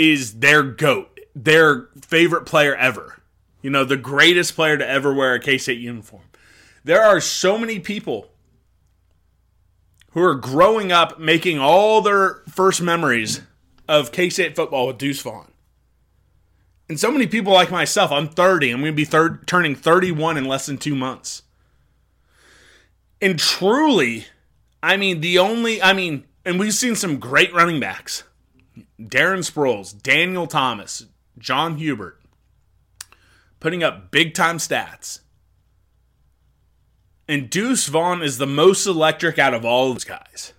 [0.00, 3.20] is their goat, their favorite player ever.
[3.60, 6.22] You know, the greatest player to ever wear a K State uniform.
[6.82, 8.30] There are so many people
[10.12, 13.42] who are growing up making all their first memories
[13.86, 15.52] of K State football with Deuce Vaughn.
[16.88, 20.46] And so many people like myself, I'm 30, I'm going to be turning 31 in
[20.46, 21.42] less than two months.
[23.20, 24.24] And truly,
[24.82, 28.24] I mean, the only, I mean, and we've seen some great running backs
[29.00, 31.06] Darren Sproles, Daniel Thomas,
[31.38, 32.20] John Hubert,
[33.58, 35.20] putting up big time stats.
[37.28, 40.52] And Deuce Vaughn is the most electric out of all those guys.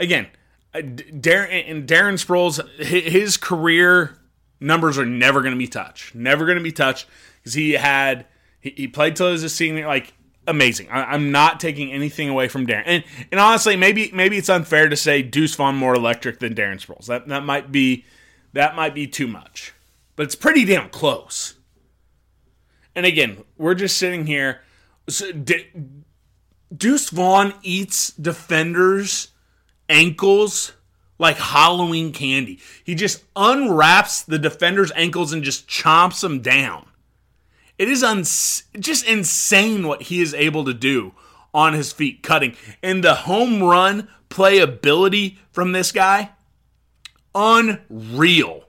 [0.00, 0.28] Again,
[0.74, 4.18] uh, Darren and Darren Sproles, his career
[4.60, 6.14] numbers are never going to be touched.
[6.14, 7.06] Never going to be touched
[7.38, 8.26] because he had
[8.60, 9.86] he, he, played till he was a senior.
[9.86, 10.14] Like
[10.48, 10.88] amazing.
[10.90, 12.82] I, am not taking anything away from Darren.
[12.86, 16.84] And and honestly, maybe maybe it's unfair to say Deuce Vaughn more electric than Darren
[16.84, 17.06] Sproles.
[17.06, 18.04] That that might be
[18.54, 19.72] that might be too much,
[20.16, 21.54] but it's pretty damn close.
[22.96, 24.62] And again, we're just sitting here.
[25.08, 25.70] So, De-
[26.76, 29.28] Deuce Vaughn eats defenders'
[29.88, 30.72] ankles
[31.18, 32.58] like Halloween candy.
[32.82, 36.87] He just unwraps the defender's ankles and just chomps them down.
[37.78, 41.12] It is uns- just insane what he is able to do
[41.54, 42.56] on his feet cutting.
[42.82, 46.30] And the home run playability from this guy,
[47.34, 48.64] unreal.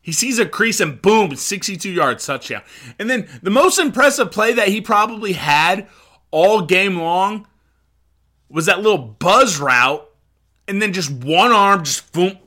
[0.00, 2.62] He sees a crease and boom, 62 yards touchdown.
[2.98, 5.88] And then the most impressive play that he probably had
[6.30, 7.46] all game long
[8.50, 10.06] was that little buzz route
[10.68, 12.38] and then just one arm, just boom.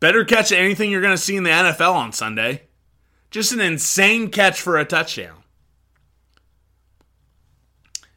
[0.00, 2.62] Better catch anything you're going to see in the NFL on Sunday.
[3.32, 5.42] Just an insane catch for a touchdown.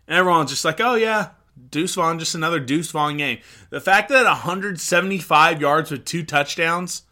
[0.08, 1.30] And everyone's just like, oh, yeah,
[1.72, 3.40] Deuce Vaughn, just another Deuce Vaughn game.
[3.70, 7.04] The fact that 175 yards with two touchdowns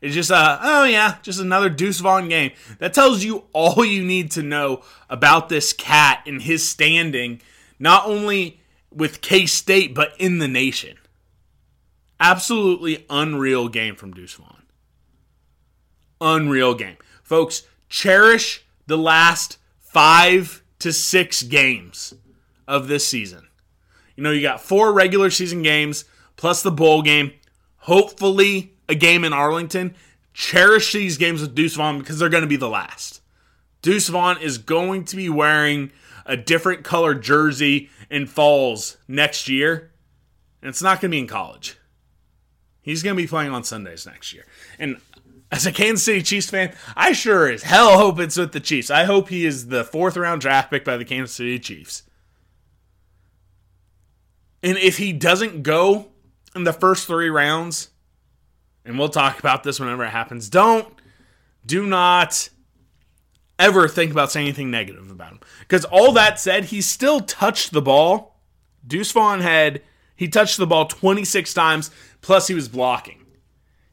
[0.00, 2.52] is just a, oh, yeah, just another Deuce Vaughn game.
[2.78, 7.42] That tells you all you need to know about this cat and his standing,
[7.80, 8.60] not only
[8.92, 10.96] with K State, but in the nation.
[12.20, 14.59] Absolutely unreal game from Deuce Vaughn.
[16.20, 16.96] Unreal game.
[17.22, 22.14] Folks, cherish the last five to six games
[22.66, 23.46] of this season.
[24.16, 26.04] You know, you got four regular season games
[26.36, 27.32] plus the bowl game,
[27.78, 29.94] hopefully a game in Arlington.
[30.32, 33.20] Cherish these games with Deuce Vaughn because they're going to be the last.
[33.82, 35.90] Deuce Vaughn is going to be wearing
[36.26, 39.90] a different color jersey in falls next year,
[40.62, 41.78] and it's not going to be in college.
[42.82, 44.46] He's going to be playing on Sundays next year.
[44.78, 44.96] And
[45.50, 48.90] as a Kansas City Chiefs fan, I sure as hell hope it's with the Chiefs.
[48.90, 52.04] I hope he is the fourth round draft pick by the Kansas City Chiefs.
[54.62, 56.08] And if he doesn't go
[56.54, 57.90] in the first three rounds,
[58.84, 60.86] and we'll talk about this whenever it happens, don't,
[61.64, 62.48] do not
[63.58, 65.40] ever think about saying anything negative about him.
[65.60, 68.40] Because all that said, he still touched the ball.
[68.86, 69.82] Deuce Vaughn had
[70.16, 71.90] he touched the ball 26 times,
[72.20, 73.24] plus he was blocking.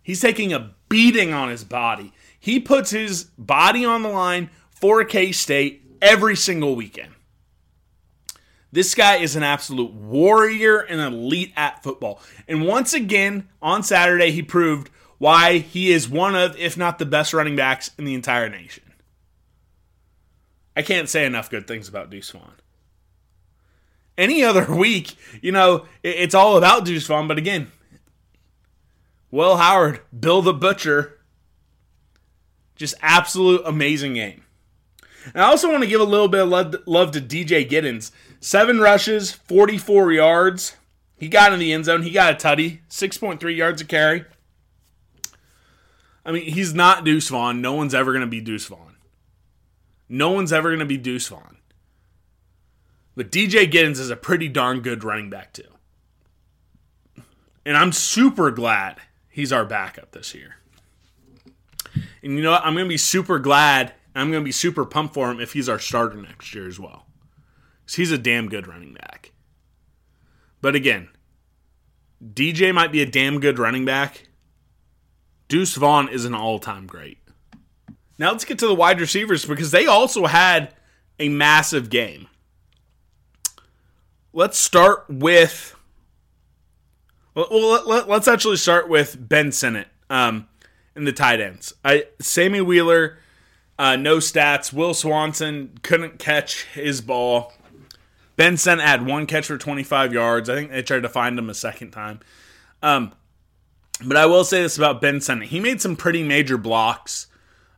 [0.04, 2.14] He's taking a beating on his body.
[2.40, 7.14] He puts his body on the line for K State every single weekend.
[8.72, 12.22] This guy is an absolute warrior and elite at football.
[12.48, 17.06] And once again, on Saturday, he proved why he is one of, if not the
[17.06, 18.84] best running backs in the entire nation.
[20.76, 22.54] I can't say enough good things about Deuce Vaughn.
[24.18, 27.72] Any other week, you know, it's all about Deuce Vaughn, but again,
[29.30, 31.20] Will Howard, Bill the Butcher,
[32.76, 34.44] just absolute amazing game.
[35.34, 36.50] And I also want to give a little bit of
[36.88, 38.12] love, to DJ Giddens.
[38.40, 40.78] Seven rushes, 44 yards.
[41.18, 42.04] He got in the end zone.
[42.04, 44.24] He got a tutty, 6.3 yards a carry.
[46.26, 47.62] I mean, he's not Deuce Vaughn.
[47.62, 48.96] No one's ever going to be Deuce Vaughn.
[50.08, 51.58] No one's ever going to be Deuce Vaughn.
[53.16, 55.64] But DJ Giddens is a pretty darn good running back, too.
[57.66, 58.98] And I'm super glad
[59.38, 60.56] he's our backup this year.
[62.24, 62.66] And you know what?
[62.66, 63.94] I'm going to be super glad.
[64.16, 66.80] I'm going to be super pumped for him if he's our starter next year as
[66.80, 67.06] well.
[67.86, 69.32] Because he's a damn good running back.
[70.60, 71.10] But again,
[72.24, 74.28] DJ might be a damn good running back.
[75.50, 77.20] Deuce Vaughn is an all time great.
[78.18, 80.74] Now let's get to the wide receivers because they also had
[81.20, 82.28] a massive game.
[84.34, 85.76] Let's start with.
[87.38, 90.48] Well, let, us actually start with Ben Sinnott um,
[90.96, 91.72] in the tight ends.
[91.86, 93.20] I Sammy Wheeler,
[93.78, 94.74] uh, no stats.
[94.74, 97.54] Will Swanson couldn't catch his ball.
[98.38, 100.50] Ben Sinnott had one catch for 25 yards.
[100.50, 102.22] I think they tried to find him a second time.
[102.82, 103.14] Um,
[104.04, 105.50] but I will say this about Ben Sinnott.
[105.50, 107.28] He made some pretty major blocks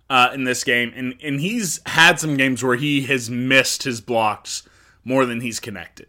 [0.10, 4.00] uh, in this game, and, and he's had some games where he has missed his
[4.00, 4.64] blocks
[5.04, 6.08] more than he's connected.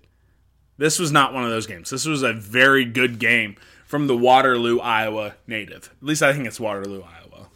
[0.80, 1.90] This was not one of those games.
[1.90, 5.94] This was a very good game from the Waterloo, Iowa native.
[6.00, 7.48] At least I think it's Waterloo, Iowa.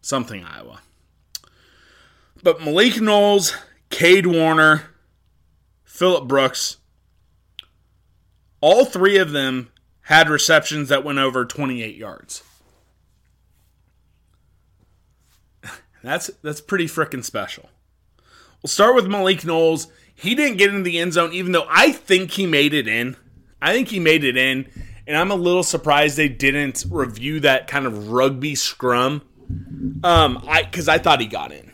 [0.00, 0.80] Something Iowa.
[2.42, 3.54] But Malik Knowles,
[3.90, 4.84] Kade Warner,
[5.84, 6.78] Phillip Brooks,
[8.62, 9.70] all three of them
[10.04, 12.42] had receptions that went over 28 yards.
[16.02, 17.68] That's that's pretty freaking special.
[18.62, 19.88] We'll start with Malik Knowles.
[20.14, 23.16] He didn't get into the end zone, even though I think he made it in.
[23.60, 24.68] I think he made it in,
[25.06, 29.22] and I'm a little surprised they didn't review that kind of rugby scrum.
[30.02, 31.72] Um, I because I thought he got in,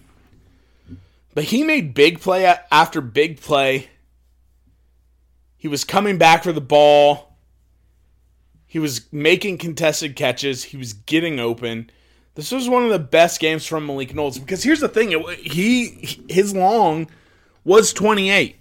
[1.35, 3.91] but he made big play after big play.
[5.57, 7.37] He was coming back for the ball.
[8.67, 10.65] He was making contested catches.
[10.65, 11.91] He was getting open.
[12.35, 15.39] This was one of the best games from Malik Knowles because here's the thing: it,
[15.41, 17.09] he his long
[17.65, 18.57] was 28.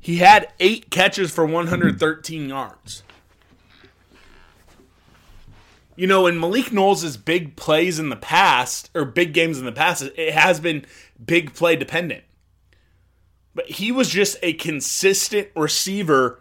[0.00, 3.02] He had eight catches for 113 yards.
[5.96, 9.72] You know, in Malik Knowles' big plays in the past, or big games in the
[9.72, 10.86] past, it has been
[11.22, 12.24] big play dependent.
[13.54, 16.40] But he was just a consistent receiver,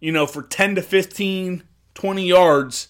[0.00, 1.64] you know, for 10 to 15,
[1.94, 2.88] 20 yards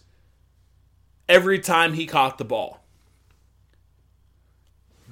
[1.29, 2.84] every time he caught the ball.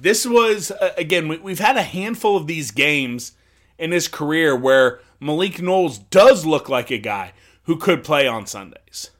[0.03, 3.31] This was, uh, again, we've had a handful of these games
[3.79, 7.31] in his career where Malik Knowles does look like a guy
[7.63, 9.11] who could play on Sundays.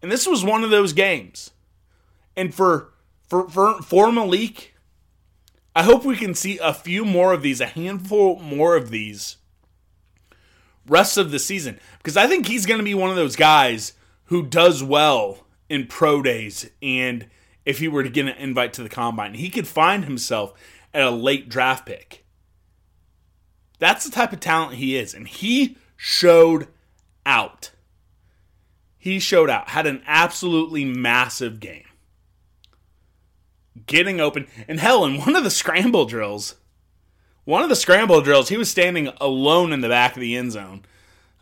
[0.00, 1.50] And this was one of those games.
[2.38, 2.88] And for
[3.28, 4.74] for for, for Malik,
[5.76, 9.36] I hope we can see a few more of these, a handful more of these
[10.88, 13.92] rest of the season because I think he's going to be one of those guys
[14.24, 17.26] who does well in pro days and
[17.64, 19.34] if he were to get an invite to the combine.
[19.34, 20.52] He could find himself
[20.92, 22.24] at a late draft pick.
[23.78, 25.14] That's the type of talent he is.
[25.14, 26.68] And he showed
[27.26, 27.72] out.
[28.98, 31.86] He showed out, had an absolutely massive game.
[33.86, 34.46] Getting open.
[34.68, 36.56] And hell, in one of the scramble drills,
[37.44, 40.52] one of the scramble drills, he was standing alone in the back of the end
[40.52, 40.84] zone.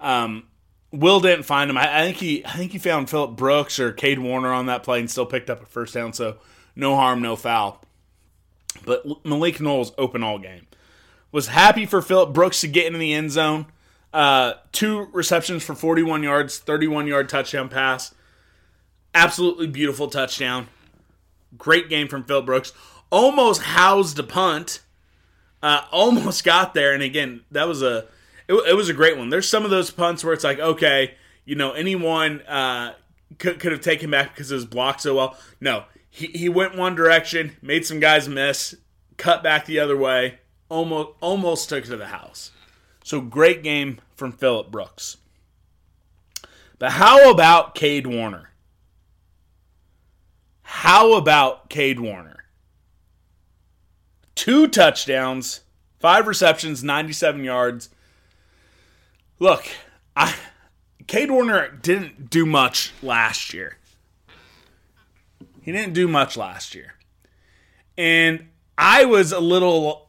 [0.01, 0.45] Um,
[0.93, 1.76] Will didn't find him.
[1.76, 4.82] I, I, think he I think he found Phillip Brooks or Kade Warner on that
[4.82, 6.12] play and still picked up a first down.
[6.12, 6.38] So
[6.74, 7.82] no harm, no foul.
[8.84, 10.66] But Malik Knowles open all game.
[11.32, 13.66] Was happy for Phillip Brooks to get into the end zone.
[14.12, 18.12] Uh, two receptions for 41 yards, 31 yard touchdown pass.
[19.14, 20.68] Absolutely beautiful touchdown.
[21.57, 22.72] Great game from Phillip Brooks.
[23.11, 24.80] Almost housed a punt.
[25.62, 26.93] Uh, almost got there.
[26.93, 28.07] And again, that was a
[28.51, 29.30] it, it was a great one.
[29.30, 32.94] There's some of those punts where it's like, okay, you know, anyone uh,
[33.38, 35.38] could, could have taken back because it was blocked so well.
[35.61, 38.74] No, he, he went one direction, made some guys miss,
[39.16, 42.51] cut back the other way, almost almost took to the house.
[43.05, 45.16] So great game from Phillip Brooks.
[46.78, 48.51] But how about Kade Warner?
[50.62, 52.44] How about Kade Warner?
[54.34, 55.61] Two touchdowns,
[55.98, 57.90] five receptions, 97 yards.
[59.41, 59.66] Look,
[60.14, 60.34] I
[61.07, 63.78] Kade Warner didn't do much last year.
[65.62, 66.95] He didn't do much last year.
[67.97, 70.09] And I was a little,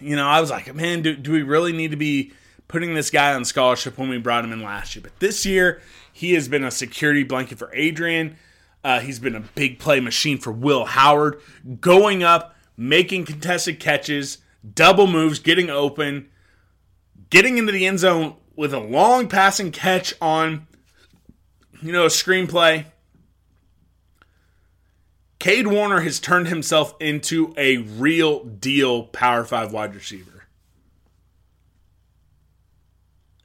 [0.00, 2.32] you know, I was like, man, do, do we really need to be
[2.66, 5.02] putting this guy on scholarship when we brought him in last year?
[5.02, 5.80] But this year,
[6.12, 8.36] he has been a security blanket for Adrian.
[8.82, 11.40] Uh, he's been a big play machine for Will Howard,
[11.80, 14.38] going up, making contested catches,
[14.74, 16.28] double moves, getting open,
[17.30, 20.66] getting into the end zone with a long passing catch on,
[21.80, 22.84] you know, a screenplay
[25.38, 30.46] Kade Warner has turned himself into a real deal Power 5 wide receiver.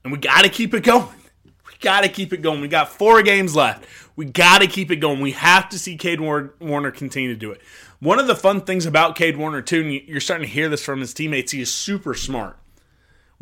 [0.04, 1.08] And we got to keep it going.
[1.46, 2.62] We got to keep it going.
[2.62, 3.86] We got four games left.
[4.16, 5.22] We got to keep it going.
[5.22, 6.20] We have to see Kade
[6.60, 7.62] Warner continue to do it.
[8.00, 10.84] One of the fun things about Kade Warner, too, and you're starting to hear this
[10.84, 12.58] from his teammates, he is super smart.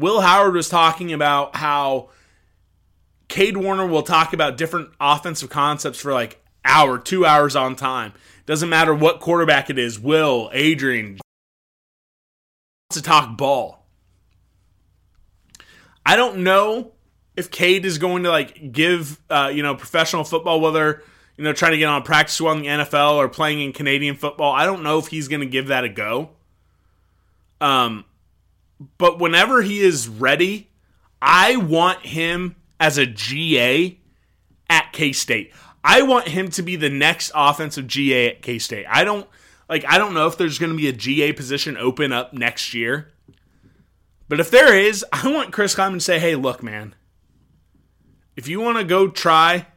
[0.02, 2.10] Will Howard was talking about how
[3.30, 8.14] Kade Warner will talk about different offensive concepts for like hour, two hours on time.
[8.46, 11.20] Doesn't matter what quarterback it is, Will, Adrian,
[12.90, 13.86] wants to talk ball.
[16.06, 16.92] I don't know
[17.38, 21.04] if Kade is going to like give uh, you know professional football, whether
[21.38, 24.16] you know trying to get on practice squad in the NFL or playing in Canadian
[24.16, 24.52] football.
[24.52, 26.32] I don't know if he's going to give that a go.
[27.62, 28.04] Um,
[28.98, 30.70] but whenever he is ready,
[31.22, 34.00] I want him as a GA
[34.70, 35.54] at K State.
[35.84, 38.86] I want him to be the next offensive GA at K State.
[38.90, 39.28] I don't
[39.70, 42.74] like I don't know if there's going to be a GA position open up next
[42.74, 43.12] year.
[44.28, 46.96] But if there is, I want Chris Klieman to say, "Hey, look, man.
[48.36, 49.68] If you want to go try,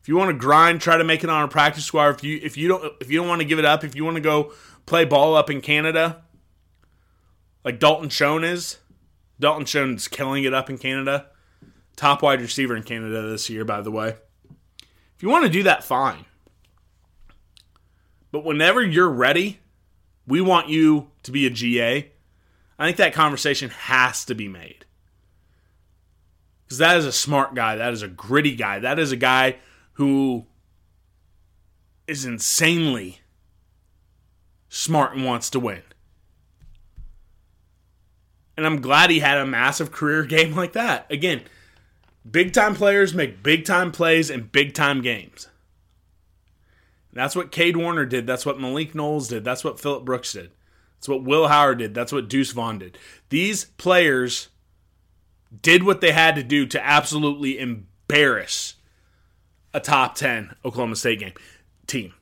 [0.00, 2.10] if you want to grind, try to make it on a practice squad.
[2.10, 4.04] If you if you don't if you don't want to give it up, if you
[4.04, 4.52] want to go
[4.86, 6.22] play ball up in Canada,
[7.68, 8.78] like Dalton Schoen is,
[9.38, 11.26] Dalton Schoen's killing it up in Canada.
[11.96, 14.16] Top wide receiver in Canada this year, by the way.
[15.14, 16.24] If you want to do that, fine.
[18.32, 19.60] But whenever you're ready,
[20.26, 22.10] we want you to be a GA.
[22.78, 24.86] I think that conversation has to be made.
[26.64, 27.76] Because that is a smart guy.
[27.76, 28.78] That is a gritty guy.
[28.78, 29.56] That is a guy
[29.92, 30.46] who
[32.06, 33.20] is insanely
[34.70, 35.82] smart and wants to win.
[38.58, 41.10] And I'm glad he had a massive career game like that.
[41.10, 41.40] Again,
[42.30, 45.48] Big time players make big time plays in big time games.
[47.12, 48.26] That's what Kade Warner did.
[48.26, 49.44] That's what Malik Knowles did.
[49.44, 50.50] That's what Phillip Brooks did.
[50.96, 51.94] That's what Will Howard did.
[51.94, 52.98] That's what Deuce Vaughn did.
[53.28, 54.48] These players
[55.62, 58.74] did what they had to do to absolutely embarrass
[59.72, 61.32] a top 10 Oklahoma State game
[61.86, 62.12] team.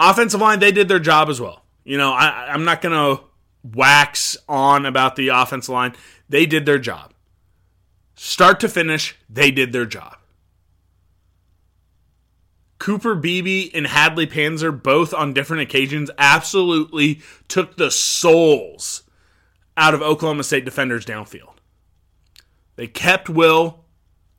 [0.00, 1.62] Offensive line, they did their job as well.
[1.84, 3.22] You know, I, I'm not going to
[3.64, 5.94] wax on about the offensive line.
[6.28, 7.12] They did their job.
[8.14, 10.16] Start to finish, they did their job.
[12.78, 19.04] Cooper Beebe and Hadley Panzer, both on different occasions, absolutely took the souls
[19.76, 21.54] out of Oklahoma State defenders downfield.
[22.76, 23.84] They kept Will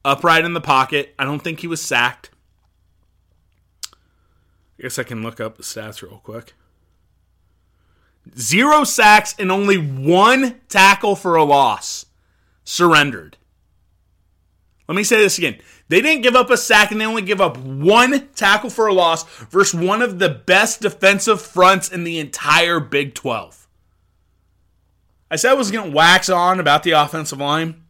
[0.04, 1.16] upright in the pocket.
[1.18, 2.30] I don't think he was sacked.
[4.78, 6.54] I guess I can look up the stats real quick.
[8.38, 12.06] Zero sacks and only one tackle for a loss
[12.64, 13.38] surrendered.
[14.88, 15.60] Let me say this again.
[15.88, 18.94] They didn't give up a sack and they only give up one tackle for a
[18.94, 23.68] loss versus one of the best defensive fronts in the entire Big 12.
[25.30, 27.84] I said I was going to wax on about the offensive line.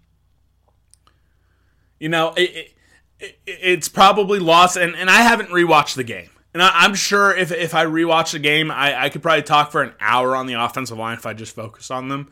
[2.00, 2.74] You know, it,
[3.20, 6.30] it, it's probably lost, and, and I haven't rewatched the game.
[6.56, 9.74] And I, am sure if, if I rewatch the game, I, I could probably talk
[9.74, 12.30] for an hour on the offensive line if I just focus on them.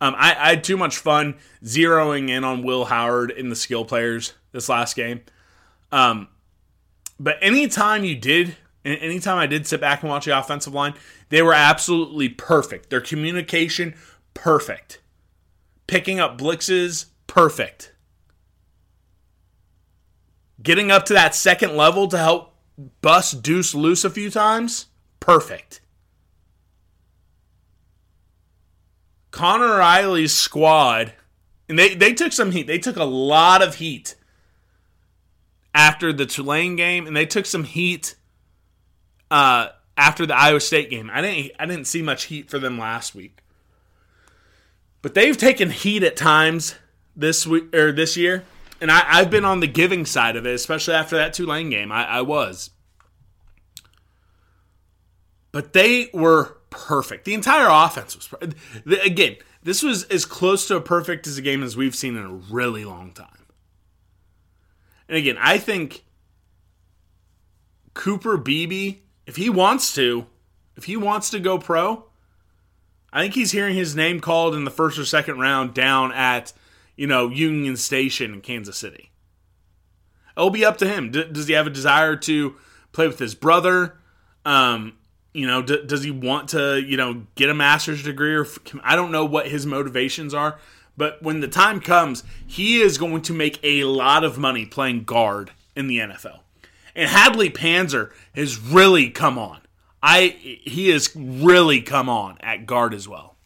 [0.00, 3.84] Um, I, I, had too much fun zeroing in on Will Howard in the skill
[3.84, 5.22] players this last game.
[5.90, 6.28] Um,
[7.18, 10.94] but anytime you did, anytime I did sit back and watch the offensive line,
[11.30, 12.90] they were absolutely perfect.
[12.90, 13.96] Their communication,
[14.34, 15.00] perfect.
[15.88, 17.92] Picking up blitzes, perfect.
[20.62, 22.53] Getting up to that second level to help
[23.00, 24.86] bust Deuce loose a few times,
[25.20, 25.80] perfect.
[29.30, 31.12] Conor Riley's squad,
[31.68, 32.66] and they, they took some heat.
[32.66, 34.14] They took a lot of heat
[35.74, 38.14] after the Tulane game, and they took some heat
[39.30, 41.10] uh, after the Iowa State game.
[41.12, 43.42] I didn't I didn't see much heat for them last week.
[45.02, 46.76] But they've taken heat at times
[47.16, 48.44] this week or this year.
[48.80, 51.90] And I, I've been on the giving side of it, especially after that Tulane game.
[51.90, 52.70] I, I was.
[55.52, 57.24] But they were perfect.
[57.24, 58.56] The entire offense was perfect.
[59.04, 62.24] Again, this was as close to a perfect as a game as we've seen in
[62.24, 63.46] a really long time.
[65.08, 66.04] And again, I think
[67.94, 70.26] Cooper Beebe, if he wants to,
[70.76, 72.06] if he wants to go pro,
[73.12, 76.52] I think he's hearing his name called in the first or second round down at,
[76.96, 79.10] you know, Union Station in Kansas City.
[80.36, 81.10] It'll be up to him.
[81.10, 82.56] D- does he have a desire to
[82.92, 83.96] play with his brother?
[84.44, 84.94] Um,
[85.32, 88.34] you know, d- does he want to, you know, get a master's degree?
[88.34, 88.46] Or
[88.82, 90.58] I don't know what his motivations are.
[90.96, 95.04] But when the time comes, he is going to make a lot of money playing
[95.04, 96.40] guard in the NFL.
[96.94, 99.60] And Hadley Panzer has really come on.
[100.02, 103.36] I he has really come on at guard as well.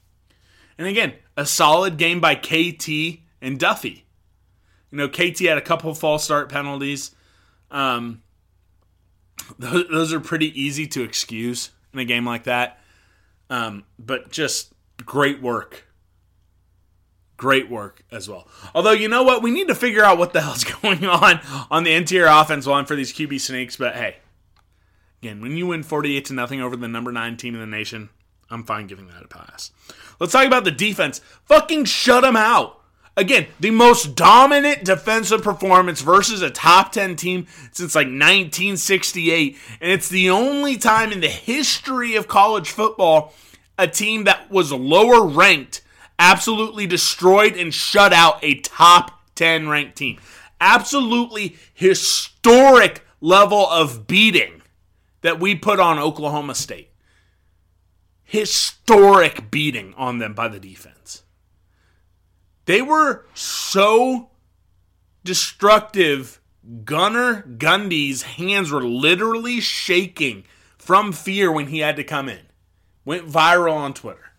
[0.77, 4.03] And again, a solid game by KT and Duffie.
[4.91, 7.15] You know, KT had a couple false start penalties.
[7.71, 8.23] Um,
[9.59, 12.81] those are pretty easy to excuse in a game like that.
[13.51, 14.73] Um, but just
[15.05, 15.87] great work.
[17.37, 18.49] Great work as well.
[18.75, 19.43] Although, you know what?
[19.43, 22.87] We need to figure out what the hell's going on on the interior offense line
[22.87, 23.77] for these QB sneaks.
[23.77, 24.17] But hey,
[25.23, 28.09] Again, when you win 48 to nothing over the number 9 team in the nation,
[28.51, 29.73] I'm fine giving that a pass.
[30.21, 31.21] Let's talk about the defense.
[31.47, 32.78] Fucking shut them out.
[33.19, 39.59] Again, the most dominant defensive performance versus a top 10 team since like 1968.
[39.81, 43.35] And it's the only time in the history of college football
[43.77, 45.83] a team that was lower ranked
[46.17, 50.21] absolutely destroyed and shut out a top 10 ranked team.
[50.61, 54.63] Absolutely historic level of beating
[55.23, 56.93] that we put on Oklahoma State.
[58.23, 61.25] Historic beating on them by the defense.
[62.69, 64.29] They were so
[65.25, 66.39] destructive.
[66.85, 70.45] Gunner Gundy's hands were literally shaking
[70.77, 72.43] from fear when he had to come in.
[73.07, 74.33] Went viral on Twitter.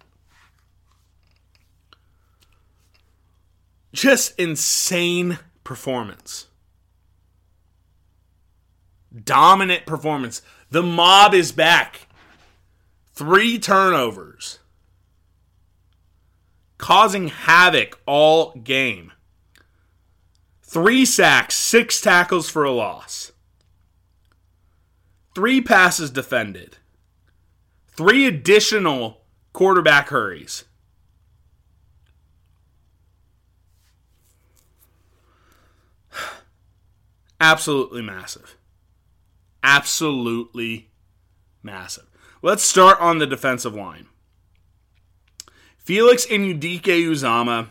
[3.94, 6.50] Just insane performance.
[9.24, 10.44] Dominant performance.
[10.70, 12.08] The mob is back.
[13.12, 14.59] Three turnovers,
[16.80, 19.12] causing havoc all game.
[20.64, 23.32] Three sacks, six tackles for a loss.
[25.36, 26.78] Three passes defended.
[27.88, 29.22] Three additional
[29.54, 30.64] quarterback hurries.
[37.40, 38.56] Absolutely massive
[39.64, 40.90] absolutely
[41.62, 42.06] massive.
[42.42, 44.08] Let's start on the defensive line.
[45.80, 47.70] Felix Anudike-Uzomah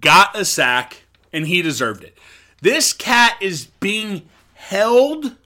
[0.00, 1.02] got a sack,
[1.32, 2.16] and he deserved it.
[2.60, 5.36] This cat is being held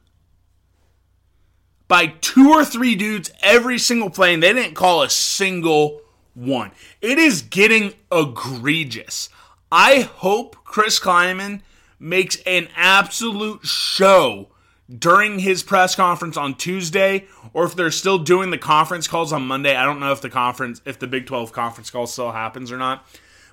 [1.89, 6.01] by two or three dudes every single play, and they didn't call a single
[6.35, 6.71] one.
[7.01, 9.29] It is getting egregious.
[9.71, 11.61] I hope Chris Klieman
[11.99, 14.52] makes an absolute show
[14.99, 19.47] during his press conference on Tuesday, or if they're still doing the conference calls on
[19.47, 19.75] Monday.
[19.75, 22.79] I don't know if the conference, if the Big 12 conference call still happens or
[22.79, 23.07] not.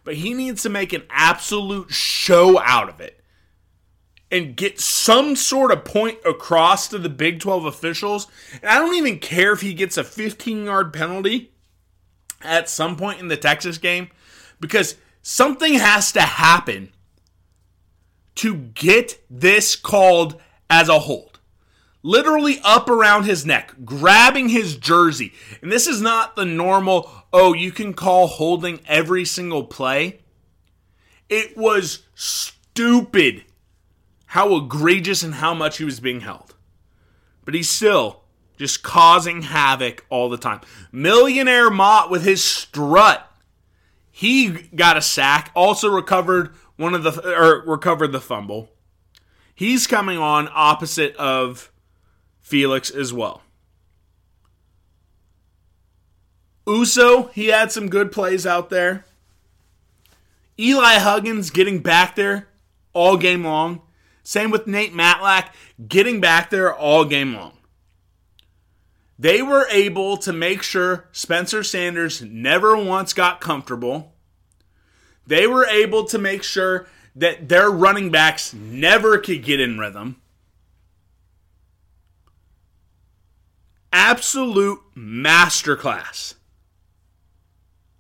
[0.04, 3.22] But he needs to make an absolute show out of it
[4.32, 8.28] and get some sort of point across to the Big 12 officials.
[8.62, 11.52] And I don't even care if he gets a 15 yard penalty
[12.42, 14.10] at some point in the Texas game
[14.60, 16.92] because something has to happen
[18.36, 21.29] to get this called as a hold
[22.02, 25.34] literally up around his neck, grabbing his jersey.
[25.62, 30.22] And this is not the normal, oh, you can call holding every single play.
[31.28, 33.44] It was stupid
[34.28, 36.56] how egregious and how much he was being held.
[37.46, 38.22] But he's still
[38.58, 40.62] just causing havoc all the time.
[40.92, 43.26] Millionaire Mott with his strut.
[44.12, 48.70] He got a sack, also recovered one of the or recovered the fumble.
[49.56, 51.72] He's coming on opposite of
[52.50, 53.44] Felix as well.
[56.66, 59.06] Uso, he had some good plays out there.
[60.60, 62.48] Eli Huggins getting back there
[62.92, 63.84] all game long.
[64.24, 65.52] Same with Nate Matlack
[65.88, 67.54] getting back there all game long.
[69.20, 74.16] They were able to make sure Spencer Sanders never once got comfortable.
[75.28, 80.20] They were able to make sure that their running backs never could get in rhythm.
[83.92, 86.36] Absolute masterclass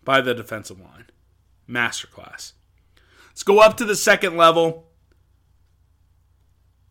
[0.03, 1.05] by the defensive line.
[1.67, 2.53] Masterclass.
[3.29, 4.87] Let's go up to the second level.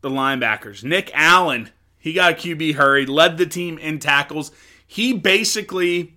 [0.01, 0.85] The linebackers.
[0.85, 4.53] Nick Allen, he got a QB hurry, led the team in tackles.
[4.87, 6.15] He basically,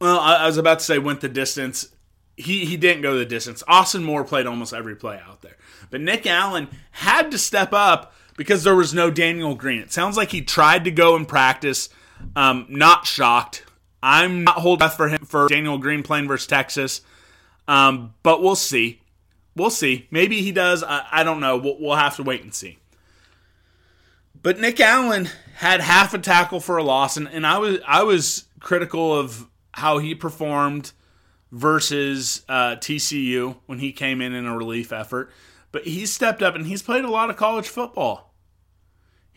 [0.00, 1.88] well, I, I was about to say went the distance.
[2.36, 3.62] He, he didn't go the distance.
[3.66, 5.56] Austin Moore played almost every play out there.
[5.90, 9.80] But Nick Allen had to step up because there was no Daniel Green.
[9.80, 11.90] It sounds like he tried to go and practice.
[12.36, 13.64] Um, not shocked.
[14.00, 17.02] I'm not holding breath for him for Daniel Green playing versus Texas.
[17.66, 19.02] Um, but we'll see.
[19.56, 20.06] We'll see.
[20.12, 20.84] Maybe he does.
[20.84, 21.58] I, I don't know.
[21.58, 22.78] We'll, we'll have to wait and see.
[24.40, 28.04] But Nick Allen had half a tackle for a loss, and, and I was I
[28.04, 30.92] was critical of how he performed
[31.50, 35.30] versus uh, TCU when he came in in a relief effort.
[35.72, 38.27] But he stepped up and he's played a lot of college football.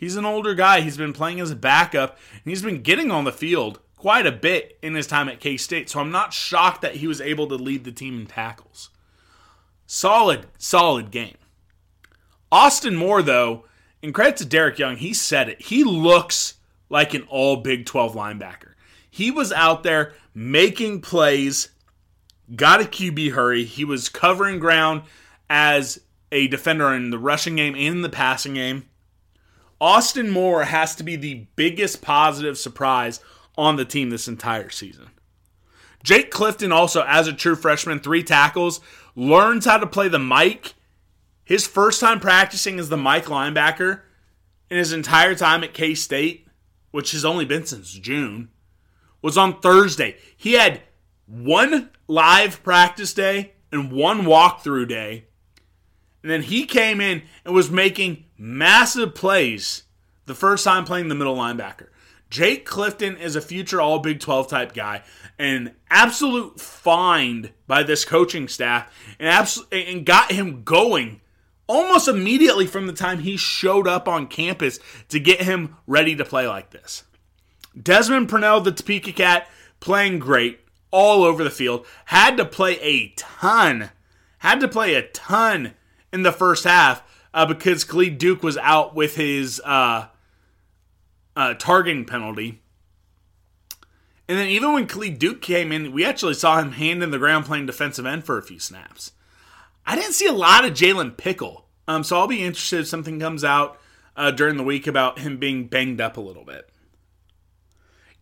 [0.02, 0.82] He's an older guy.
[0.82, 4.32] He's been playing as a backup, and he's been getting on the field quite a
[4.32, 5.91] bit in his time at K State.
[5.91, 8.89] So I'm not shocked that he was able to lead the team in tackles.
[9.86, 11.38] Solid, solid game.
[12.52, 13.66] Austin Moore, though,
[14.02, 15.62] in credit to Derek Young, he said it.
[15.62, 16.56] He looks
[16.89, 18.74] like an all Big 12 linebacker.
[19.08, 21.70] He was out there making plays,
[22.56, 23.66] got a QB hurry.
[23.66, 25.04] He was covering ground
[25.47, 28.88] as a defender in the rushing game and in the passing game.
[29.82, 33.19] Austin Moore has to be the biggest positive surprise
[33.57, 35.09] on the team this entire season.
[36.03, 38.79] Jake Clifton, also as a true freshman, three tackles,
[39.15, 40.75] learns how to play the mic.
[41.43, 44.01] His first time practicing as the Mike linebacker
[44.69, 46.47] in his entire time at K State,
[46.91, 48.49] which has only been since June,
[49.23, 50.15] was on Thursday.
[50.38, 50.82] He had
[51.25, 55.25] one live practice day and one walkthrough day.
[56.21, 59.83] And then he came in and was making massive plays
[60.25, 61.87] the first time playing the middle linebacker.
[62.31, 65.03] Jake Clifton is a future All Big 12 type guy,
[65.37, 71.21] an absolute find by this coaching staff, and abs- and got him going
[71.67, 74.79] almost immediately from the time he showed up on campus
[75.09, 77.03] to get him ready to play like this.
[77.79, 79.47] Desmond Purnell, the Topeka Cat,
[79.79, 83.91] playing great all over the field, had to play a ton,
[84.39, 85.73] had to play a ton
[86.11, 87.03] in the first half
[87.34, 90.07] uh, because Khalid Duke was out with his uh,
[91.36, 92.61] uh, targeting penalty.
[94.27, 97.17] And then even when Khalid Duke came in, we actually saw him hand in the
[97.17, 99.11] ground playing defensive end for a few snaps.
[99.86, 103.19] I didn't see a lot of Jalen Pickle, um, so I'll be interested if something
[103.19, 103.79] comes out
[104.15, 106.70] uh, during the week about him being banged up a little bit.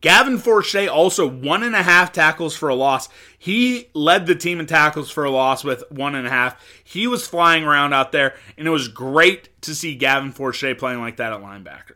[0.01, 3.09] Gavin Forche also one and a half tackles for a loss.
[3.37, 6.61] He led the team in tackles for a loss with one and a half.
[6.83, 10.99] He was flying around out there, and it was great to see Gavin Forche playing
[10.99, 11.95] like that at linebacker.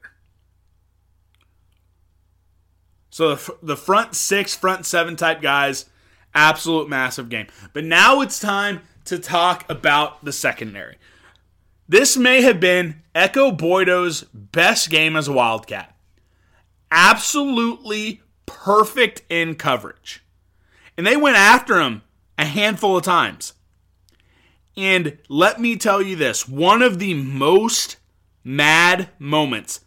[3.10, 5.86] So the, the front six, front seven type guys,
[6.34, 7.47] absolute massive game.
[7.72, 10.97] But now it's time to talk about the secondary.
[11.88, 15.93] This may have been Ekow Boye-Doe's best game as a Wildcat.
[16.96, 20.24] Absolutely perfect in coverage.
[20.96, 22.04] And they went after him
[22.38, 23.54] a handful of times.
[24.78, 27.98] And let me tell you this one of the most
[28.44, 29.82] mad moments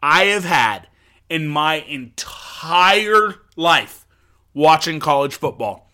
[0.00, 0.86] I have had
[1.28, 4.06] in my entire life
[4.54, 5.90] watching college football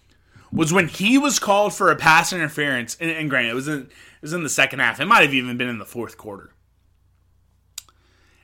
[0.53, 2.97] was when he was called for a pass interference.
[3.01, 5.01] And, and granted, it was in it was in the second half.
[5.01, 6.51] It might have even been in the fourth quarter.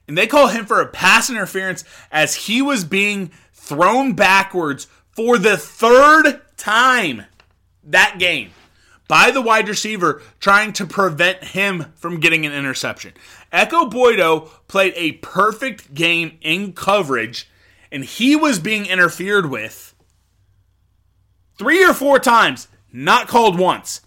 [0.07, 5.39] And they call him for a pass interference as he was being thrown backwards for
[5.39, 7.25] the third time
[7.83, 8.51] that game
[9.09, 13.13] by the wide receiver trying to prevent him from getting an interception.
[13.53, 17.49] Ekow Boye-Doe played a perfect game in coverage,
[17.93, 19.95] and he was being interfered with
[21.57, 24.01] three or four times, not called once.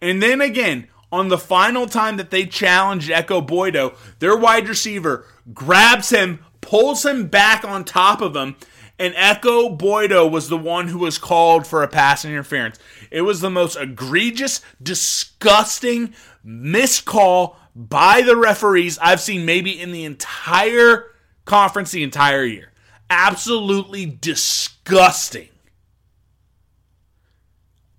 [0.00, 5.26] And then again, on the final time that they challenged Ekow Boye-Doe, their wide receiver
[5.52, 8.56] grabs him, pulls him back on top of him,
[8.98, 12.78] and Ekow Boye-Doe was the one who was called for a pass interference.
[13.10, 20.04] It was the most egregious, disgusting miscall by the referees I've seen maybe in the
[20.04, 21.12] entire
[21.44, 22.72] conference the entire year.
[23.10, 25.48] Absolutely disgusting.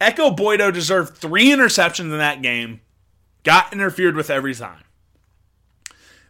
[0.02, 2.82] Ekow Boye-Doe deserved three interceptions in that game,
[3.44, 4.84] got interfered with every time.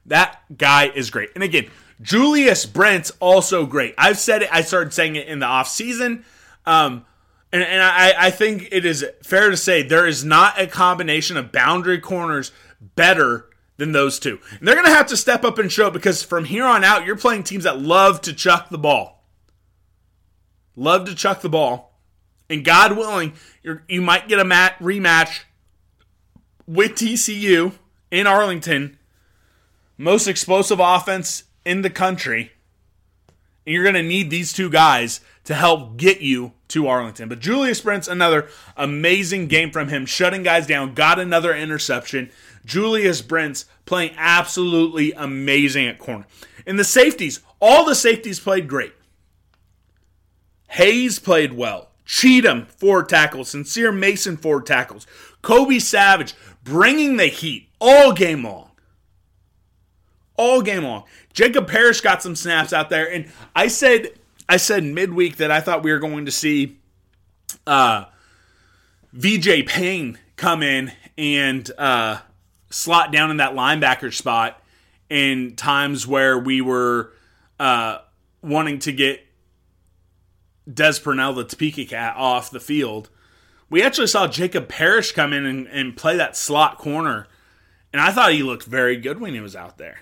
[0.08, 1.30] That guy is great.
[1.36, 1.70] And again,
[2.02, 3.94] Julius Brents also great.
[3.98, 6.24] I've said it, I started saying it in the offseason.
[6.66, 7.06] Um,
[7.52, 11.38] and, and I, I think it is fair to say there is not a combination
[11.38, 12.52] of boundary corners
[12.96, 14.40] better than those two.
[14.60, 17.06] And they're going to have to step up and show because from here on out,
[17.06, 19.24] you're playing teams that love to chuck the ball.
[20.76, 22.00] Love to chuck the ball.
[22.50, 23.34] And God willing,
[23.88, 25.42] you might get a mat rematch
[26.66, 27.74] with TCU
[28.12, 28.97] in Arlington.
[29.98, 32.52] Most explosive offense in the country.
[33.66, 37.30] And you're going to need these two guys to help get you to Arlington.
[37.30, 42.30] But Julius Brents, another amazing game from him, shutting guys down, got another interception.
[42.66, 46.26] Julius Brents playing absolutely amazing at corner.
[46.66, 48.94] And the safeties, all the safeties played great.
[50.70, 51.90] Hayes played well.
[52.06, 53.50] Cheatham, four tackles.
[53.50, 55.08] Sincere Mason, four tackles.
[55.42, 58.67] Kobe Savage bringing the heat all game long.
[60.38, 61.04] All game long.
[61.34, 63.12] Jacob Parrish got some snaps out there.
[63.12, 64.12] And I said,
[64.48, 66.78] I said midweek that I thought we were going to see
[67.66, 68.06] uh,
[69.14, 72.20] VJ Payne come in and uh,
[72.70, 74.62] slot down in that linebacker spot
[75.10, 77.12] in times where we were
[77.60, 78.00] uh,
[78.42, 79.26] wanting to get
[80.72, 83.10] Des Purnell, the Topeka cat, off the field.
[83.70, 87.28] We actually saw Jacob Parrish come in and, and play that slot corner,
[87.92, 90.00] and I thought he looked very good when he was out there.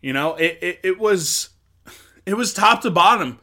[0.00, 1.50] You know, it, it, it was
[2.24, 3.40] it was top to bottom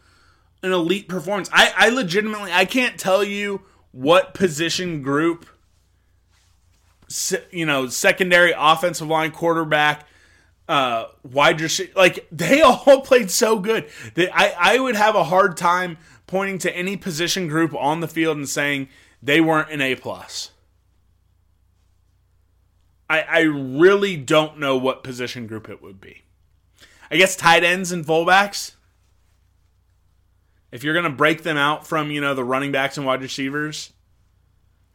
[0.64, 1.50] an elite performance.
[1.52, 5.46] I, I legitimately I can't tell you what position group
[7.52, 10.08] you know, secondary offensive line quarterback,
[10.68, 15.24] uh, wide receiver, like they all played so good that I, I would have a
[15.24, 15.98] hard time
[16.28, 18.90] pointing to any position group on the field and saying
[19.22, 20.52] they weren't an A plus.
[23.08, 26.24] I, I really don't know what position group it would be.
[27.10, 28.74] I guess tight ends and fullbacks.
[30.72, 33.22] If you're going to break them out from, you know, the running backs and wide
[33.22, 33.94] receivers,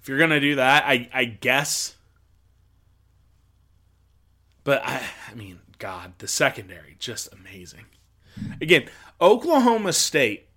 [0.01, 1.97] if you're going to do that, I, I guess
[4.65, 7.87] but I, I mean, God, the secondary just amazing.
[8.61, 8.89] Again,
[9.21, 10.49] Oklahoma State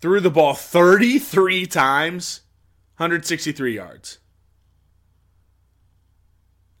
[0.00, 2.40] threw the ball 33 times,
[2.96, 4.18] 163 yards.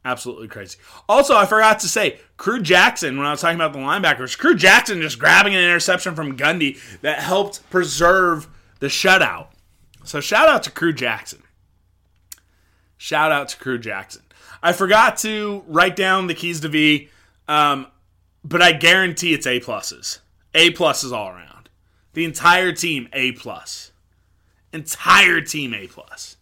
[0.04, 0.78] Absolutely crazy.
[1.08, 4.54] Also, I forgot to say, Crew Jackson, when I was talking about the linebackers, Crew
[4.54, 8.48] Jackson just grabbing an interception from Gundy that helped preserve
[8.80, 9.48] the shutout.
[10.04, 11.42] So shout out to Crew Jackson.
[12.98, 14.22] Shout out to Crew Jackson.
[14.62, 17.08] I forgot to write down the keys to V,
[17.48, 17.86] um,
[18.44, 20.18] but I guarantee it's A pluses.
[20.54, 21.70] A pluses all around.
[22.12, 23.92] The entire team A plus.
[24.72, 26.36] Entire team A plus.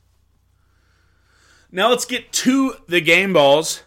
[1.75, 3.83] Now let's get to the game balls.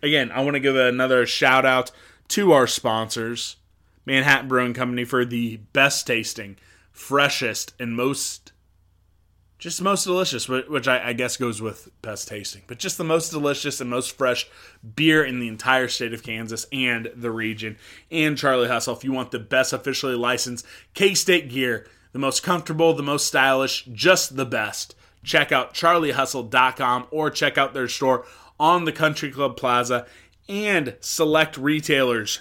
[0.00, 1.90] Again, I want to give another shout out
[2.28, 3.56] to our sponsors,
[4.06, 6.56] Manhattan Brewing Company, for the best tasting,
[6.92, 8.52] freshest, and most
[9.58, 13.78] just most delicious, which I, guess goes with best tasting, but just the most delicious
[13.78, 14.48] and most fresh
[14.96, 17.76] beer in the entire state of Kansas and the region.
[18.10, 22.42] And Charlie Hustle, if you want the best officially licensed K State gear, the most
[22.42, 28.24] comfortable, the most stylish, just the best, check out charliehustle.com or check out their store
[28.58, 30.06] on the Country Club Plaza
[30.48, 32.40] and select retailers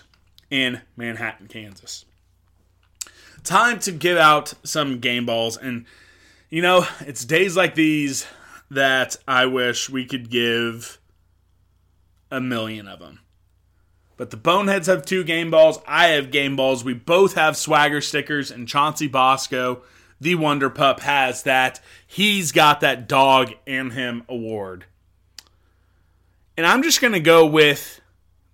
[0.49, 2.05] in Manhattan, Kansas.
[3.43, 5.85] Time to give out some game balls and
[6.49, 8.25] you know, it's days like these
[8.71, 10.99] that I wish we could give
[12.31, 13.19] a million of them.
[14.17, 15.79] But the Boneheads have two game balls.
[15.87, 16.83] I have game balls.
[16.83, 19.83] We both have swagger stickers, and Chauncey Bosco,
[20.19, 21.79] the Wonder Pup, has that.
[22.05, 24.85] He's got that dog in him award.
[26.57, 28.01] And I'm just going to go with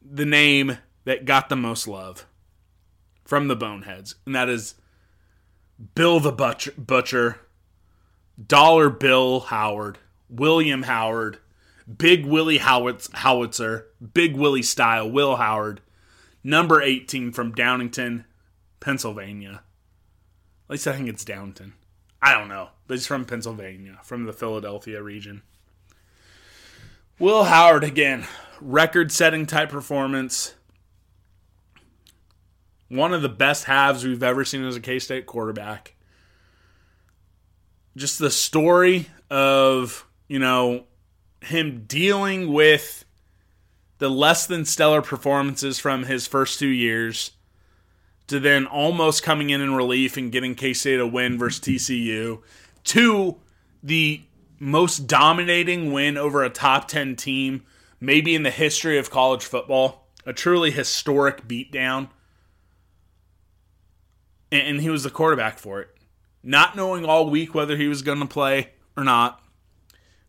[0.02, 2.26] the name that got the most love
[3.24, 4.76] from the Boneheads, and that is
[5.96, 7.42] Bill the Butcher, Butcher
[8.44, 9.98] Dollar Bill Howard,
[10.30, 11.40] William Howard,
[11.98, 15.82] Big Willie Howitz, Howitzer, Big Willie Style, Will Howard,
[16.44, 18.26] number 18 from Downingtown,
[18.80, 19.64] Pennsylvania.
[20.68, 21.74] At least I think it's Downton.
[22.22, 25.44] I don't know, but he's from Pennsylvania, from the Philadelphia region.
[27.20, 28.28] Will Howard again,
[28.60, 30.56] record setting type performance.
[32.90, 35.96] One of the best halves we've ever seen as a K State quarterback
[37.96, 40.86] just the story of, you know,
[41.42, 43.06] him dealing with
[44.00, 47.32] the less than stellar performances from his first two years
[48.28, 52.42] to then almost coming in in relief and getting K State a win versus TCU
[52.86, 53.38] to
[53.84, 54.22] the
[54.60, 57.64] most dominating win over a top 10 team,
[58.00, 60.08] maybe in the history of college football.
[60.28, 62.10] A truly historic beatdown.
[64.52, 65.96] And he was the quarterback for it
[66.46, 69.42] not knowing all week whether he was going to play or not.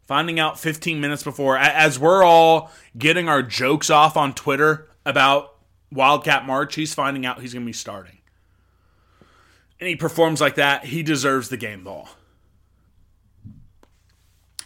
[0.07, 5.56] finding out 15 minutes before, as we're all getting our jokes off on Twitter about
[5.93, 8.19] Wildcat March, he's finding out he's going to be starting.
[9.79, 12.09] And he performs like that, he deserves the game ball.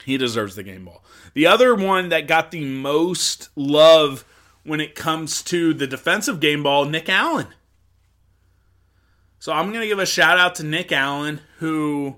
[0.05, 1.05] He deserves the game ball.
[1.35, 4.25] The other one that got the most love
[4.65, 7.49] when it comes to the defensive game ball, Nick Allen.
[9.39, 12.17] So I'm going to give a shout out to Nick Allen, who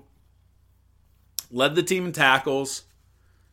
[1.49, 2.83] led the team in tackles,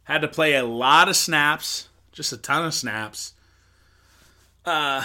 [0.04, 3.34] had to play a lot of snaps, just a ton of snaps,
[4.64, 5.04] uh,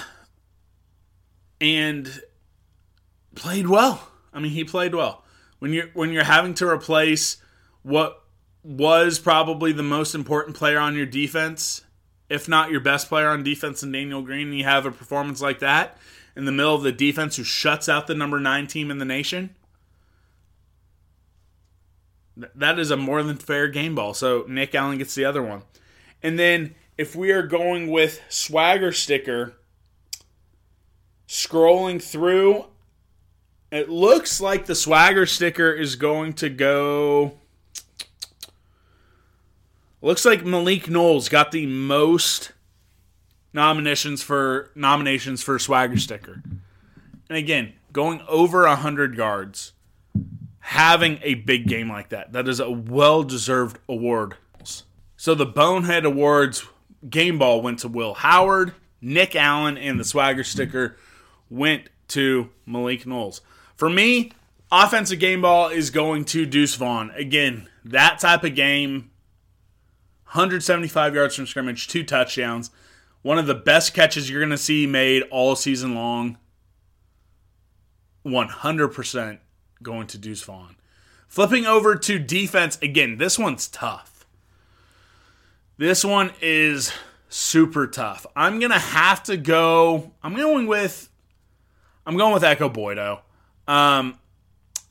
[1.60, 2.22] and
[3.36, 4.10] played well.
[4.34, 5.24] I mean, he played well.
[5.60, 7.38] When you're when you're having to replace
[7.84, 8.22] what
[8.64, 11.84] was probably the most important player on your defense,
[12.30, 15.41] if not your best player on defense in Daniel Green, and you have a performance
[15.41, 15.97] like that
[16.36, 19.06] in the middle of the defense who shuts out the number nine team in the
[19.06, 19.56] nation.
[22.36, 24.14] That is a more than fair game ball.
[24.14, 25.64] So Nick Allen gets the other one.
[26.22, 29.56] And then if we are going with swagger sticker,
[31.28, 32.66] scrolling through,
[33.72, 37.38] it looks like the swagger sticker is going to go
[40.06, 42.52] Looks like Malik Knowles got the most
[43.54, 46.44] nominations for nominations for swagger sticker.
[47.28, 49.74] And again, going over 100 yards,
[50.60, 54.36] having a big game like that, that is a well-deserved award.
[55.18, 56.68] So the Bonehead Awards
[57.10, 60.98] game ball went to Will Howard, Nick Allen, and the swagger sticker
[61.50, 63.41] went to Malik Knowles.
[63.76, 64.32] For me,
[64.72, 67.12] offensive game ball is going to Deuce Vaughn.
[67.12, 69.12] Again, that type of game
[70.36, 72.70] 175 yards from scrimmage, two touchdowns.
[73.22, 76.38] One of the best catches you're going to see made all season long.
[78.26, 79.39] 100%
[79.82, 80.76] going to Deuce Vaughn.
[81.28, 84.26] Flipping over to defense, again, this one's tough.
[85.78, 86.91] This one is
[87.30, 88.26] super tough.
[88.36, 90.12] I'm going to have to go.
[90.24, 91.10] I'm going with.
[92.06, 93.20] I'm going with Ekow Boye-Doe.
[93.68, 94.20] Um,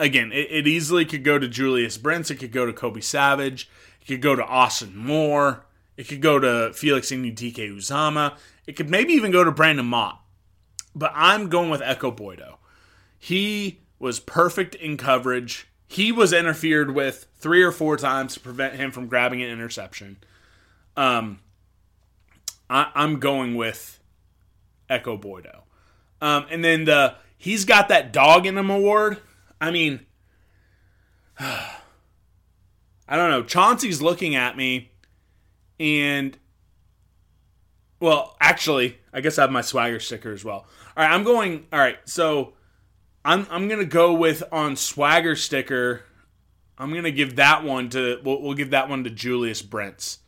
[0.00, 2.30] again, it, it, easily could go to Julius Brents.
[2.30, 3.70] It could go to Kobe Savage.
[4.00, 5.64] It could go to Austin Moore.
[5.96, 8.36] It could go to Felix Anudike-Uzomah.
[8.66, 10.20] It could maybe even go to Brandon Mott.
[10.94, 12.58] But I'm going with Ekow Boye-Doe.
[13.18, 15.68] He was perfect in coverage.
[15.86, 20.18] He was interfered with three or four times to prevent him from grabbing an interception.
[20.96, 21.40] Um,
[22.68, 24.00] I, am going with
[24.88, 25.63] Ekow Boye-Doe.
[26.24, 29.18] Um, and then the he's got that dog in him award.
[29.60, 30.06] I mean,
[31.38, 31.76] I
[33.10, 33.42] don't know.
[33.42, 34.90] Chauncey's looking at me,
[35.78, 36.38] and
[38.00, 40.66] well, actually, I guess I have my swagger sticker as well.
[40.96, 41.66] All right, I'm going.
[41.70, 42.54] All right, so
[43.22, 46.04] I'm I'm gonna go with on swagger sticker.
[46.78, 48.18] I'm gonna give that one to.
[48.24, 50.20] We'll, we'll give that one to Julius Brents.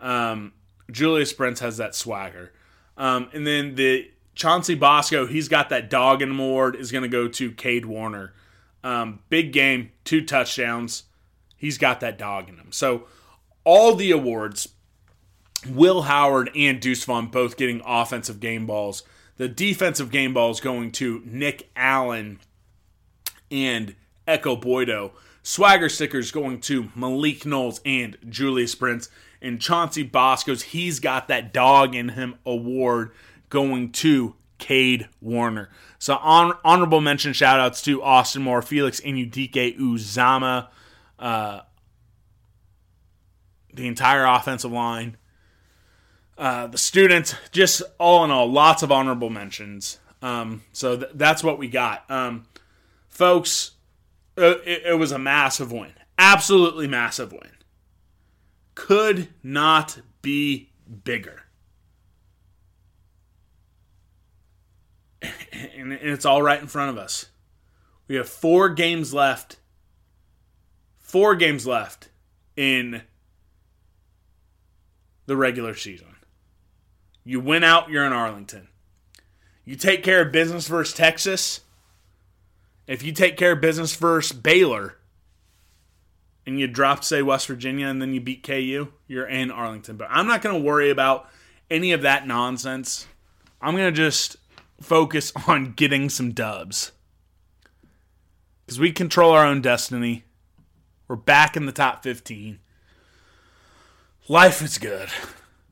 [0.00, 0.54] Um,
[0.90, 2.52] Julius Brents has that swagger,
[2.96, 5.26] um, and then the Chauncey Bosco.
[5.26, 6.76] He's got that dog in him award.
[6.76, 8.32] Is gonna go to Kade Warner.
[8.82, 11.04] Um, big game, two touchdowns.
[11.56, 12.72] He's got that dog in him.
[12.72, 13.04] So
[13.64, 14.70] all the awards,
[15.68, 19.02] Will Howard and Deuce Vaughn both getting offensive game balls.
[19.36, 22.40] The defensive game balls going to Nick Allen
[23.50, 23.94] and
[24.26, 25.12] Ekow Boye-Doe.
[25.42, 29.08] Swagger stickers going to Malik Knowles and Julius Brents.
[29.42, 33.12] And Chauncey Bosco's He's Got That Dog in Him award
[33.50, 35.68] going to Kade Warner.
[35.98, 40.68] So on, honorable mention shout outs to Austin Moore, Felix Anudike-Uzomah,
[41.18, 41.60] uh,
[43.74, 45.16] the entire offensive line,
[46.38, 49.98] uh, the students, just all in all, lots of honorable mentions.
[50.22, 52.10] Um, so th- that's what we got.
[52.10, 52.46] Um,
[53.08, 53.72] folks,
[54.38, 55.92] uh, it, it was a massive win.
[56.18, 57.50] Absolutely massive win.
[58.74, 60.70] Could not be
[61.04, 61.44] bigger.
[65.22, 67.26] And it's all right in front of us.
[68.08, 69.56] We have four games left
[71.10, 72.08] Four games left
[72.56, 73.02] in
[75.26, 76.14] the regular season.
[77.24, 78.68] You win out, you're in Arlington.
[79.64, 81.62] You take care of business versus Texas.
[82.86, 84.98] If you take care of business versus Baylor
[86.46, 89.96] and you drop, say, West Virginia and then you beat KU, you're in Arlington.
[89.96, 91.28] But I'm not going to worry about
[91.68, 93.08] any of that nonsense.
[93.60, 94.36] I'm going to just
[94.80, 96.92] focus on getting some dubs.
[98.64, 100.24] Because we control our own destiny.
[101.08, 102.60] We're back in the top 15.
[104.28, 105.08] Life is good.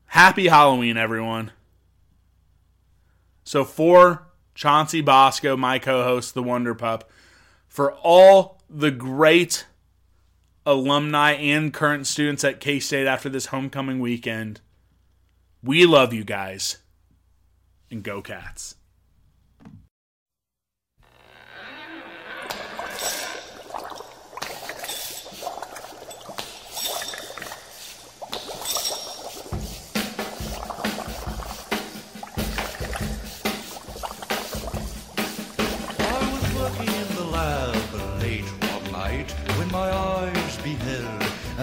[0.07, 1.51] Happy Halloween, everyone.
[3.45, 7.09] So, for Chauncey Bosco, my co host, The Wonder Pup,
[7.67, 9.65] for all the great
[10.65, 14.59] alumni and current students at K State after this homecoming weekend.
[15.63, 16.77] We love you guys.
[17.89, 18.75] And go, Cats.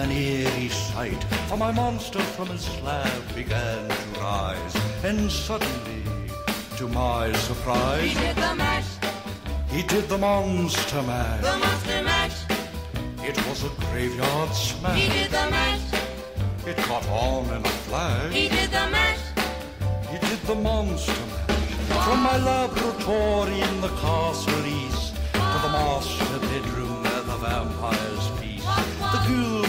[0.07, 1.21] An eerie sight.
[1.49, 6.03] For my monster from his slab began to rise, and suddenly,
[6.77, 8.85] to my surprise, He did the mash,
[9.69, 11.41] he did the monster mash.
[11.41, 12.37] the monster mash.
[13.29, 14.99] It was a graveyard smash.
[14.99, 15.81] He did the mash,
[16.65, 18.33] It caught on in a flash.
[18.33, 19.19] he did the mash.
[20.11, 21.45] He did the monster mash
[22.05, 28.25] from my laboratory in the castle east to the master bedroom where the vampires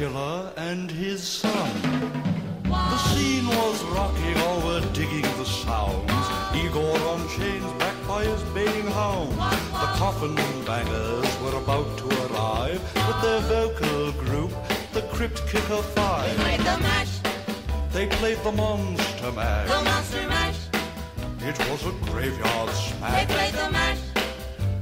[0.00, 1.70] Dracula, and his son.
[2.64, 6.10] The scene was rocking, all were digging the sounds.
[6.56, 9.32] Igor on chains, backed by his baying hound.
[9.34, 14.52] The coffin bangers were about to arrive with their vocal group,
[14.94, 16.34] the Crypt Kicker Five.
[16.34, 17.18] They played the mash,
[17.92, 19.68] They played the Monster the Mash.
[19.84, 20.60] monster mash.
[21.42, 23.26] It was a graveyard smash.
[23.26, 24.00] They played the mash,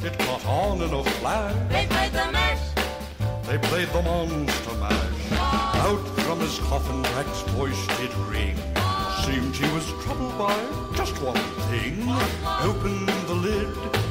[0.04, 1.56] It caught on in a flash.
[1.72, 2.77] they played the mash.
[3.48, 5.32] They played the monster mash.
[5.32, 8.56] Out from his coffin, Drac's voice did ring.
[9.24, 10.54] Seemed he was troubled by
[10.94, 11.96] just one thing.
[12.70, 13.68] Opened the lid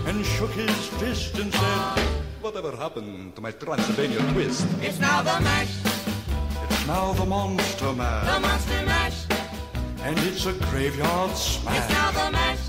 [0.08, 2.00] and shook his fist and said,
[2.42, 4.66] Whatever happened to my Transylvania twist?
[4.82, 5.76] It's now the mash,
[6.70, 8.26] It's now the monster mash.
[8.34, 9.20] the monster mash.
[10.02, 11.78] And it's a graveyard smash.
[11.78, 12.64] It's now the mash,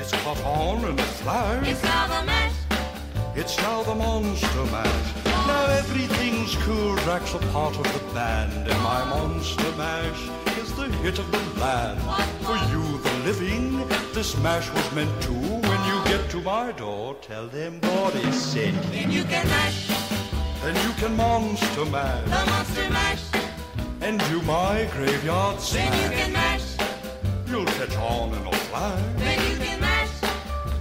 [0.00, 1.68] It's caught on in a flash.
[1.68, 2.54] it's now the mash.
[3.36, 5.12] It's now the monster mash.
[5.46, 6.96] Now everything's cool.
[7.04, 10.20] Drac's a part of the band, and my monster mash
[10.58, 12.00] is the hit of the land.
[12.46, 15.32] For you, the living, this mash was meant to.
[15.32, 18.90] When you get to my door, tell them Boris sent you.
[18.90, 19.88] Then you can mash,
[20.62, 22.24] Then you can monster mash.
[22.24, 23.22] the monster mash.
[24.02, 26.76] and do my graveyard Then you can mash,
[27.48, 29.02] You'll catch on in a flash.
[29.16, 30.10] then you can mash.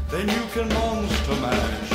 [0.09, 1.94] Then you can monster mash.